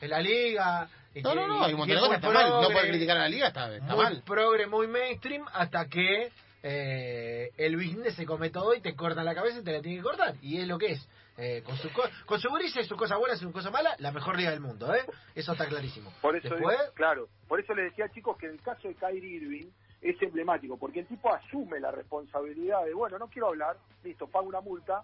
en 0.00 0.10
la 0.10 0.20
liga... 0.20 0.88
y 1.14 1.22
No, 1.22 1.34
no, 1.34 1.46
no, 1.46 1.64
hay 1.64 1.70
y 1.70 1.74
un 1.74 1.78
montón 1.80 1.86
que 1.86 1.94
de 1.94 2.00
cosas. 2.00 2.20
fue 2.20 2.30
Está 2.30 2.50
mal. 2.50 2.62
No 2.62 2.68
puede 2.70 2.88
criticar 2.88 3.16
a 3.16 3.20
la 3.20 3.28
liga, 3.28 3.48
está, 3.48 3.74
está 3.74 3.94
muy 3.94 4.04
mal. 4.04 4.22
progre, 4.26 4.66
muy 4.66 4.86
mainstream, 4.88 5.44
hasta 5.52 5.86
que 5.88 6.30
eh, 6.62 7.50
el 7.56 7.76
business 7.76 8.14
se 8.14 8.24
come 8.26 8.50
todo 8.50 8.74
y 8.74 8.80
te 8.80 8.94
cortan 8.94 9.24
la 9.24 9.34
cabeza 9.34 9.58
y 9.60 9.64
te 9.64 9.72
la 9.72 9.80
tiene 9.80 9.98
que 9.98 10.02
cortar. 10.02 10.34
Y 10.42 10.60
es 10.60 10.66
lo 10.66 10.78
que 10.78 10.92
es. 10.92 11.08
Eh, 11.36 11.62
con 11.64 11.76
su 11.76 11.92
co- 11.92 12.08
con 12.26 12.38
su 12.40 12.48
grises, 12.52 12.86
sus 12.86 12.96
cosas 12.96 13.18
buenas 13.18 13.38
y 13.38 13.44
sus 13.44 13.52
cosas 13.52 13.72
malas, 13.72 13.98
la 14.00 14.12
mejor 14.12 14.36
liga 14.36 14.50
del 14.52 14.60
mundo, 14.60 14.94
¿eh? 14.94 15.04
Eso 15.34 15.50
está 15.52 15.66
clarísimo. 15.66 16.12
Por 16.22 16.36
eso, 16.36 16.48
Después, 16.48 16.78
claro, 16.94 17.26
por 17.48 17.58
eso 17.58 17.74
les 17.74 17.86
decía 17.90 18.08
chicos 18.10 18.36
que 18.38 18.46
en 18.46 18.52
el 18.52 18.62
caso 18.62 18.86
de 18.86 18.94
Kyrie 18.94 19.36
Irving 19.38 19.66
es 20.00 20.20
emblemático, 20.22 20.76
porque 20.78 21.00
el 21.00 21.06
tipo 21.08 21.34
asume 21.34 21.80
la 21.80 21.90
responsabilidad 21.90 22.84
de, 22.84 22.94
bueno, 22.94 23.18
no 23.18 23.26
quiero 23.28 23.48
hablar, 23.48 23.76
listo, 24.04 24.28
pago 24.28 24.46
una 24.46 24.60
multa, 24.60 25.02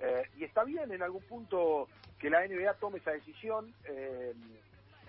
eh, 0.00 0.22
y 0.38 0.44
está 0.44 0.64
bien 0.64 0.90
en 0.90 1.02
algún 1.02 1.22
punto 1.22 1.86
que 2.18 2.30
la 2.30 2.44
NBA 2.44 2.74
tome 2.80 2.98
esa 2.98 3.12
decisión, 3.12 3.72
eh, 3.84 4.32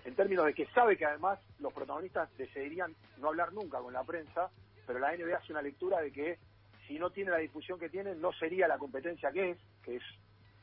en 0.04 0.14
términos 0.14 0.46
de 0.46 0.54
que 0.54 0.66
sabe 0.66 0.96
que 0.96 1.06
además 1.06 1.38
los 1.60 1.72
protagonistas 1.72 2.28
decidirían 2.36 2.94
no 3.18 3.28
hablar 3.28 3.52
nunca 3.52 3.78
con 3.78 3.92
la 3.92 4.04
prensa, 4.04 4.50
pero 4.86 4.98
la 4.98 5.16
NBA 5.16 5.36
hace 5.36 5.52
una 5.52 5.62
lectura 5.62 6.00
de 6.00 6.10
que 6.10 6.38
si 6.86 6.98
no 6.98 7.10
tiene 7.10 7.30
la 7.30 7.38
difusión 7.38 7.78
que 7.78 7.88
tiene, 7.88 8.14
no 8.14 8.32
sería 8.32 8.66
la 8.66 8.78
competencia 8.78 9.30
que 9.30 9.50
es, 9.50 9.58
que 9.84 9.96
es 9.96 10.02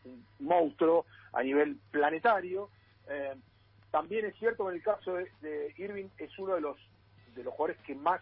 un 0.04 0.26
monstruo 0.40 1.06
a 1.32 1.42
nivel 1.42 1.78
planetario. 1.92 2.70
Eh, 3.08 3.36
también 3.92 4.26
es 4.26 4.36
cierto 4.36 4.70
en 4.70 4.76
el 4.76 4.84
caso 4.84 5.14
de, 5.14 5.32
de 5.42 5.74
Irving 5.78 6.10
es 6.18 6.38
uno 6.38 6.56
de 6.56 6.62
los 6.62 6.78
de 7.36 7.44
los 7.44 7.54
jugadores 7.54 7.82
que 7.86 7.96
más 7.96 8.22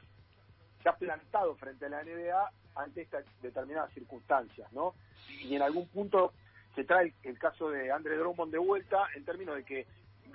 se 0.84 0.90
ha 0.90 0.96
plantado 0.96 1.56
frente 1.56 1.86
a 1.86 1.90
la 1.90 2.04
NBA 2.04 2.52
ante 2.76 3.02
estas 3.02 3.26
determinadas 3.42 3.92
circunstancias, 3.94 4.72
¿no? 4.72 4.94
Y 5.42 5.56
en 5.56 5.62
algún 5.62 5.88
punto 5.88 6.34
se 6.76 6.84
trae 6.84 7.06
el, 7.06 7.14
el 7.24 7.40
caso 7.40 7.70
de 7.70 7.92
Andre 7.92 8.18
Drummond 8.18 8.52
de 8.52 8.60
vuelta 8.60 9.08
en 9.16 9.26
términos 9.26 9.56
de 9.56 9.64
que 9.64 9.88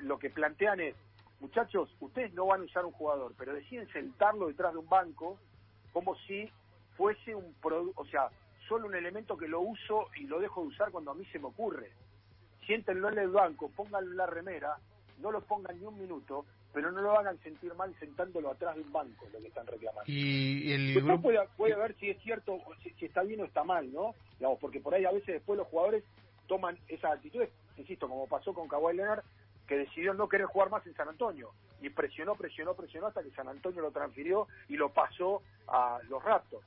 lo 0.03 0.19
que 0.19 0.31
plantean 0.31 0.81
es, 0.81 0.95
muchachos, 1.41 1.89
ustedes 2.01 2.33
no 2.35 2.47
van 2.47 2.63
a 2.63 2.65
usar 2.65 2.85
un 2.85 2.93
jugador, 2.93 3.35
pero 3.37 3.55
deciden 3.55 3.89
sentarlo 3.93 4.49
detrás 4.49 4.73
de 4.73 4.79
un 4.79 4.89
banco 4.89 5.39
como 5.93 6.17
si 6.27 6.51
fuese 6.97 7.35
un 7.35 7.53
producto, 7.55 8.01
o 8.01 8.07
sea, 8.07 8.29
solo 8.69 8.87
un 8.87 8.95
elemento 8.95 9.37
que 9.37 9.49
lo 9.49 9.61
uso 9.61 10.07
y 10.17 10.25
lo 10.27 10.41
dejo 10.41 10.63
de 10.63 10.69
usar 10.69 10.91
cuando 10.91 11.11
a 11.11 11.15
mí 11.15 11.25
se 11.27 11.39
me 11.39 11.47
ocurre. 11.47 11.91
Siéntenlo 12.67 13.09
en 13.11 13.19
el 13.19 13.29
banco, 13.31 13.71
pónganlo 13.75 14.11
en 14.13 14.17
la 14.17 14.27
remera, 14.27 14.77
no 15.21 15.33
lo 15.33 15.41
pongan 15.41 15.79
ni 15.79 15.85
un 15.85 15.99
minuto, 15.99 16.47
pero 16.73 16.91
no 16.91 17.03
lo 17.03 17.19
hagan 17.19 17.39
sentir 17.43 17.75
mal 17.75 17.95
sentándolo 17.99 18.51
atrás 18.51 18.77
de 18.77 18.83
un 18.83 18.93
banco, 18.93 19.27
lo 19.33 19.39
que 19.41 19.49
están 19.49 19.67
reclamando. 19.67 20.05
Y 20.07 20.73
el 20.73 20.95
Después 20.95 21.05
grupo. 21.05 21.23
puede, 21.23 21.41
puede 21.57 21.75
ver 21.77 21.95
si 21.99 22.11
es 22.11 22.23
cierto, 22.23 22.59
si, 22.83 22.91
si 22.91 23.07
está 23.07 23.23
bien 23.23 23.41
o 23.41 23.45
está 23.45 23.63
mal, 23.65 23.93
¿no? 23.93 24.15
Digamos, 24.39 24.59
porque 24.59 24.81
por 24.81 24.95
ahí 24.95 25.05
a 25.05 25.11
veces 25.13 25.35
después 25.35 25.59
los 25.59 25.67
jugadores 25.69 26.05
toman 26.47 26.79
esas 26.89 27.13
actitudes, 27.13 27.51
insisto, 27.77 28.09
como 28.09 28.27
pasó 28.27 28.55
con 28.55 28.69
Kawhi 28.69 28.97
Leonard, 28.97 29.25
que 29.73 29.79
decidió 29.79 30.13
no 30.13 30.29
querer 30.29 30.45
jugar 30.49 30.69
más 30.69 30.87
en 30.87 30.95
San 30.95 31.09
Antonio 31.09 31.51
y 31.81 31.89
presionó, 31.89 32.35
presionó, 32.35 32.75
presionó 32.75 33.07
hasta 33.07 33.23
que 33.23 33.31
San 33.31 33.49
Antonio 33.49 33.81
lo 33.81 33.91
transfirió 33.91 34.47
y 34.69 34.77
lo 34.77 34.91
pasó 34.91 35.43
a 35.67 35.99
los 36.11 36.23
Raptors, 36.23 36.67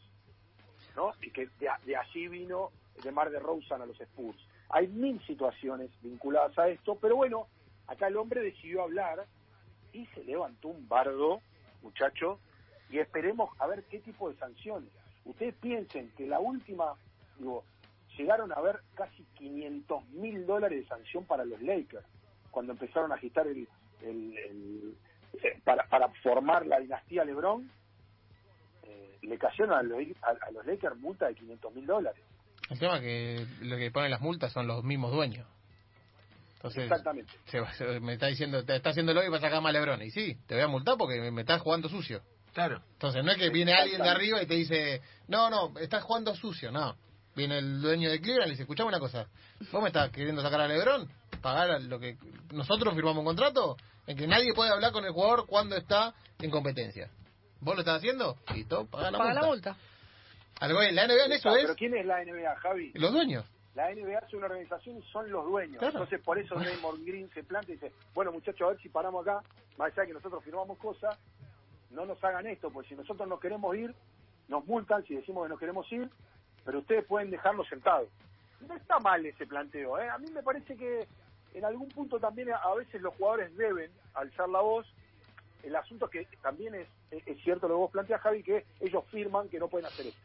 ¿no? 0.95 1.11
Y 1.21 1.29
que 1.29 1.45
de, 1.59 1.69
de 1.85 1.95
allí 1.95 2.27
vino 2.27 2.71
de 3.03 3.11
Mar 3.11 3.29
de 3.29 3.37
Rosen 3.37 3.79
a 3.79 3.85
los 3.85 4.01
Spurs. 4.01 4.39
Hay 4.69 4.87
mil 4.87 5.23
situaciones 5.27 5.91
vinculadas 6.01 6.57
a 6.57 6.67
esto, 6.67 6.97
pero 6.99 7.15
bueno, 7.15 7.45
acá 7.85 8.07
el 8.07 8.17
hombre 8.17 8.41
decidió 8.41 8.81
hablar 8.81 9.27
y 9.93 10.07
se 10.07 10.23
levantó 10.23 10.69
un 10.69 10.89
bardo, 10.89 11.41
muchacho, 11.83 12.39
y 12.89 12.97
esperemos 12.97 13.51
a 13.59 13.67
ver 13.67 13.83
qué 13.83 13.99
tipo 13.99 14.31
de 14.31 14.37
sanciones. 14.37 14.89
Ustedes 15.25 15.53
piensen 15.53 16.11
que 16.17 16.25
la 16.25 16.39
última, 16.39 16.95
llegaron 18.17 18.51
a 18.51 18.59
ver 18.61 18.79
casi 18.95 19.23
500 19.35 20.09
mil 20.09 20.47
dólares 20.47 20.79
de 20.79 20.87
sanción 20.87 21.23
para 21.25 21.45
los 21.45 21.61
Lakers 21.61 22.03
cuando 22.55 22.71
empezaron 22.71 23.11
a 23.11 23.15
agitar 23.15 23.45
el, 23.47 23.67
el- 24.01 24.37
el- 24.37 24.95
eh, 25.43 25.59
para, 25.65 25.85
para 25.89 26.07
formar 26.23 26.65
la 26.65 26.79
dinastía 26.79 27.25
LeBron. 27.25 27.69
eh, 28.83 29.17
le 29.23 29.37
cayeron 29.37 29.73
a 29.73 29.83
los, 29.83 29.99
a, 30.21 30.29
a 30.47 30.51
los 30.51 30.65
Lakers 30.65 30.97
multa 30.97 31.27
de 31.27 31.35
500 31.35 31.75
mil 31.75 31.85
dólares. 31.85 32.23
El 32.69 32.79
tema 32.79 32.95
es 32.97 33.01
que 33.01 33.45
lo 33.65 33.75
que 33.75 33.91
ponen 33.91 34.09
las 34.09 34.21
multas 34.21 34.53
son 34.53 34.67
los 34.67 34.83
mismos 34.85 35.11
dueños. 35.11 35.45
Entonces, 36.55 36.83
Exactamente. 36.85 37.33
se 37.45 37.59
va- 37.59 37.73
se- 37.73 37.99
me 37.99 38.13
está 38.13 38.27
diciendo, 38.27 38.63
te 38.63 38.75
está 38.77 38.91
haciendo 38.91 39.11
y 39.11 39.29
vas 39.29 39.43
a 39.43 39.47
sacar 39.47 39.61
más 39.61 39.73
Lebron. 39.73 40.01
Y 40.01 40.09
sí, 40.11 40.37
te 40.47 40.55
voy 40.55 40.63
a 40.63 40.67
multar 40.67 40.95
porque 40.97 41.19
me, 41.19 41.29
me 41.31 41.41
estás 41.41 41.61
jugando 41.61 41.89
sucio. 41.89 42.21
Claro. 42.53 42.81
Entonces, 42.93 43.21
no 43.23 43.31
es 43.31 43.37
que 43.37 43.49
viene 43.49 43.73
alguien 43.73 44.01
de 44.01 44.07
arriba 44.09 44.41
y 44.41 44.45
te 44.47 44.55
dice, 44.55 45.01
no, 45.27 45.49
no, 45.49 45.77
estás 45.77 46.03
jugando 46.03 46.33
sucio. 46.35 46.71
No. 46.71 46.95
Viene 47.35 47.57
el 47.57 47.81
dueño 47.81 48.09
de 48.09 48.21
Cleveland 48.21 48.45
y 48.45 48.47
le 48.47 48.51
dice, 48.53 48.63
escuchame 48.63 48.87
una 48.87 48.99
cosa, 48.99 49.27
vos 49.73 49.81
me 49.81 49.89
estás 49.89 50.09
queriendo 50.09 50.41
sacar 50.41 50.61
a 50.61 50.67
Lebron, 50.69 51.05
pagar 51.37 51.81
lo 51.83 51.99
que 51.99 52.17
nosotros 52.51 52.93
firmamos 52.93 53.19
un 53.19 53.25
contrato 53.25 53.77
en 54.07 54.17
que 54.17 54.27
nadie 54.27 54.53
puede 54.53 54.71
hablar 54.71 54.91
con 54.91 55.03
el 55.05 55.11
jugador 55.11 55.45
cuando 55.47 55.75
está 55.75 56.13
en 56.39 56.49
competencia. 56.51 57.09
¿Vos 57.61 57.75
lo 57.75 57.81
estás 57.81 57.97
haciendo? 57.97 58.35
Listo, 58.53 58.85
paga 58.85 59.11
la 59.11 59.17
Paga 59.17 59.29
multa. 59.33 59.41
la 59.41 59.47
multa. 59.47 59.77
Algo 60.59 60.81
en 60.81 60.95
la 60.95 61.07
NBA 61.07 61.25
en 61.25 61.31
eso 61.33 61.49
Ah, 61.49 61.55
es 61.55 61.61
Pero 61.63 61.75
¿quién 61.75 61.95
es 61.95 62.05
la 62.05 62.23
NBA, 62.23 62.55
Javi? 62.57 62.91
los 62.95 63.11
dueños. 63.11 63.45
La 63.73 63.93
NBA 63.93 64.19
es 64.19 64.33
una 64.33 64.45
organización 64.45 64.97
y 64.97 65.01
son 65.11 65.29
los 65.29 65.43
dueños. 65.45 65.79
Claro. 65.79 65.93
Entonces, 66.03 66.21
por 66.23 66.37
eso 66.37 66.55
Raymond 66.55 67.05
Green 67.05 67.29
se 67.33 67.43
planta 67.43 67.71
y 67.71 67.75
dice, 67.75 67.91
bueno, 68.13 68.31
muchachos, 68.31 68.61
a 68.61 68.71
ver 68.71 68.81
si 68.81 68.87
paramos 68.89 69.27
acá, 69.27 69.41
más 69.77 69.91
allá 69.91 70.03
de 70.03 70.07
que 70.07 70.13
nosotros 70.13 70.43
firmamos 70.45 70.77
cosas, 70.77 71.17
no 71.91 72.05
nos 72.05 72.23
hagan 72.23 72.47
esto, 72.47 72.69
porque 72.71 72.89
si 72.89 72.95
nosotros 72.95 73.27
no 73.27 73.37
queremos 73.39 73.75
ir, 73.75 73.93
nos 74.47 74.65
multan 74.65 75.03
si 75.05 75.15
decimos 75.15 75.43
que 75.45 75.49
no 75.49 75.57
queremos 75.57 75.91
ir, 75.91 76.09
pero 76.63 76.79
ustedes 76.79 77.05
pueden 77.05 77.31
dejarnos 77.31 77.67
sentados. 77.67 78.07
No 78.65 78.75
está 78.75 78.97
mal 78.99 79.25
ese 79.25 79.45
planteo, 79.45 79.99
¿eh? 79.99 80.09
A 80.09 80.17
mí 80.19 80.27
me 80.31 80.41
parece 80.41 80.77
que 80.77 81.05
en 81.57 81.65
algún 81.65 81.89
punto 81.91 82.19
también 82.19 82.51
a 82.51 82.57
a 82.57 82.73
veces 82.75 83.01
los 83.01 83.13
jugadores 83.15 83.55
deben 83.57 83.91
alzar 84.13 84.49
la 84.49 84.61
voz. 84.61 84.85
El 85.63 85.75
asunto 85.75 86.05
es 86.13 86.27
que 86.27 86.37
también 86.37 86.75
es, 86.75 86.87
es- 87.11 87.41
cierto 87.43 87.67
lo 87.67 87.75
que 87.75 87.79
vos 87.79 87.91
planteas, 87.91 88.21
Javi, 88.21 88.43
que 88.43 88.65
ellos 88.79 89.03
firman 89.09 89.49
que 89.49 89.57
no 89.59 89.67
pueden 89.67 89.87
hacer 89.87 90.07
esto. 90.07 90.19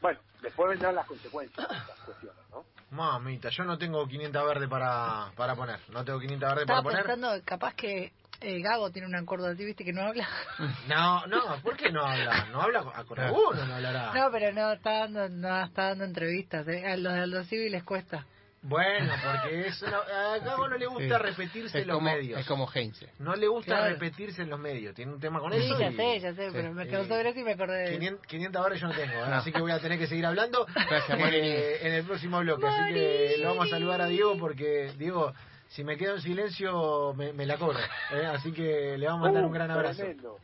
Bueno, 0.00 0.20
después 0.40 0.68
vendrán 0.70 0.94
las 0.94 1.06
consecuencias 1.06 1.66
de 1.68 1.76
estas 1.76 1.98
cuestiones, 2.04 2.42
¿no? 2.50 2.64
Mamita, 2.90 3.48
yo 3.50 3.64
no 3.64 3.76
tengo 3.78 4.06
500 4.06 4.46
verde 4.46 4.68
para, 4.68 5.32
para 5.36 5.54
poner. 5.56 5.80
No 5.90 6.04
tengo 6.04 6.20
500 6.20 6.48
verde 6.48 6.62
Estaba 6.62 6.82
para 6.82 6.98
poner. 7.02 7.06
pensando, 7.16 7.44
capaz 7.44 7.74
que 7.74 8.12
eh, 8.40 8.60
Gago 8.60 8.90
tiene 8.90 9.08
un 9.08 9.16
acuerdo 9.16 9.46
de 9.48 9.56
ti, 9.56 9.64
viste, 9.64 9.84
que 9.84 9.92
no 9.92 10.02
habla. 10.02 10.28
No, 10.88 11.26
no, 11.26 11.60
¿por 11.62 11.76
qué 11.76 11.90
no 11.90 12.04
habla? 12.06 12.46
No 12.52 12.60
habla 12.60 12.82
con- 12.82 13.06
con 13.06 13.18
alguno, 13.20 13.64
no 13.66 13.74
hablará. 13.74 14.12
No, 14.14 14.30
pero 14.30 14.52
no 14.52 14.72
está 14.72 15.00
dando, 15.00 15.28
no 15.30 15.64
está 15.64 15.88
dando 15.88 16.04
entrevistas. 16.04 16.68
eh. 16.68 16.86
A 16.86 16.96
los 16.96 17.12
de 17.14 17.26
los 17.26 17.46
civiles 17.46 17.72
les 17.72 17.84
cuesta. 17.84 18.26
Bueno, 18.66 19.12
porque 19.22 19.66
es 19.68 19.82
una- 19.82 19.98
a 19.98 20.38
Gago 20.44 20.68
no 20.68 20.78
le 20.78 20.86
gusta 20.86 21.18
Sí. 21.18 21.22
repetirse 21.22 21.78
en 21.82 21.86
los 21.88 21.96
como, 21.98 22.10
medios. 22.10 22.40
Es 22.40 22.46
como 22.46 22.66
Heinze. 22.72 23.10
No 23.18 23.36
le 23.36 23.46
gusta 23.46 23.76
Claro. 23.76 23.92
repetirse 23.92 24.40
en 24.42 24.48
los 24.50 24.58
medios. 24.58 24.94
Tiene 24.94 25.12
un 25.12 25.20
tema 25.20 25.38
con 25.38 25.52
Sí, 25.52 25.58
eso. 25.58 25.78
ya 25.78 25.90
y 25.90 25.94
sé, 25.96 26.20
ya 26.20 26.34
sé, 26.34 26.48
pero 26.50 26.72
me 26.72 26.88
causó 26.88 27.14
gracia 27.18 27.40
y 27.40 27.44
me 27.44 27.52
acordé 27.52 27.78
de... 27.90 27.90
500, 27.98 28.26
500 28.26 28.62
horas 28.64 28.80
yo 28.80 28.88
no 28.88 28.94
tengo, 28.94 29.12
¿eh? 29.12 29.22
así 29.32 29.52
que 29.52 29.60
voy 29.60 29.70
a 29.70 29.78
tener 29.80 29.98
que 29.98 30.06
seguir 30.06 30.24
hablando 30.24 30.66
Gracias, 30.66 31.18
eh, 31.32 31.78
en 31.86 31.92
el 31.92 32.04
próximo 32.04 32.40
bloque. 32.40 32.66
Así 32.66 32.94
que 32.94 33.36
lo 33.38 33.48
vamos 33.50 33.66
a 33.66 33.70
saludar 33.70 34.00
a 34.00 34.06
Diego 34.06 34.36
porque, 34.38 34.92
Diego, 34.96 35.32
si 35.68 35.84
me 35.84 35.96
quedo 35.98 36.14
en 36.14 36.22
silencio 36.22 37.12
me, 37.14 37.32
me 37.34 37.44
la 37.44 37.58
cobro. 37.58 37.78
¿eh? 38.12 38.24
Así 38.26 38.50
que 38.52 38.96
le 38.96 39.06
vamos 39.06 39.22
a 39.22 39.24
mandar 39.26 39.42
Uh, 39.44 39.46
un 39.48 39.52
gran 39.52 39.70
abrazo. 39.70 39.98
Tremendo. 39.98 40.38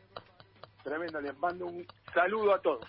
Tremendo. 0.84 1.20
Les 1.20 1.36
mando 1.38 1.66
un 1.66 1.86
saludo 2.12 2.54
a 2.54 2.60
todos. 2.60 2.86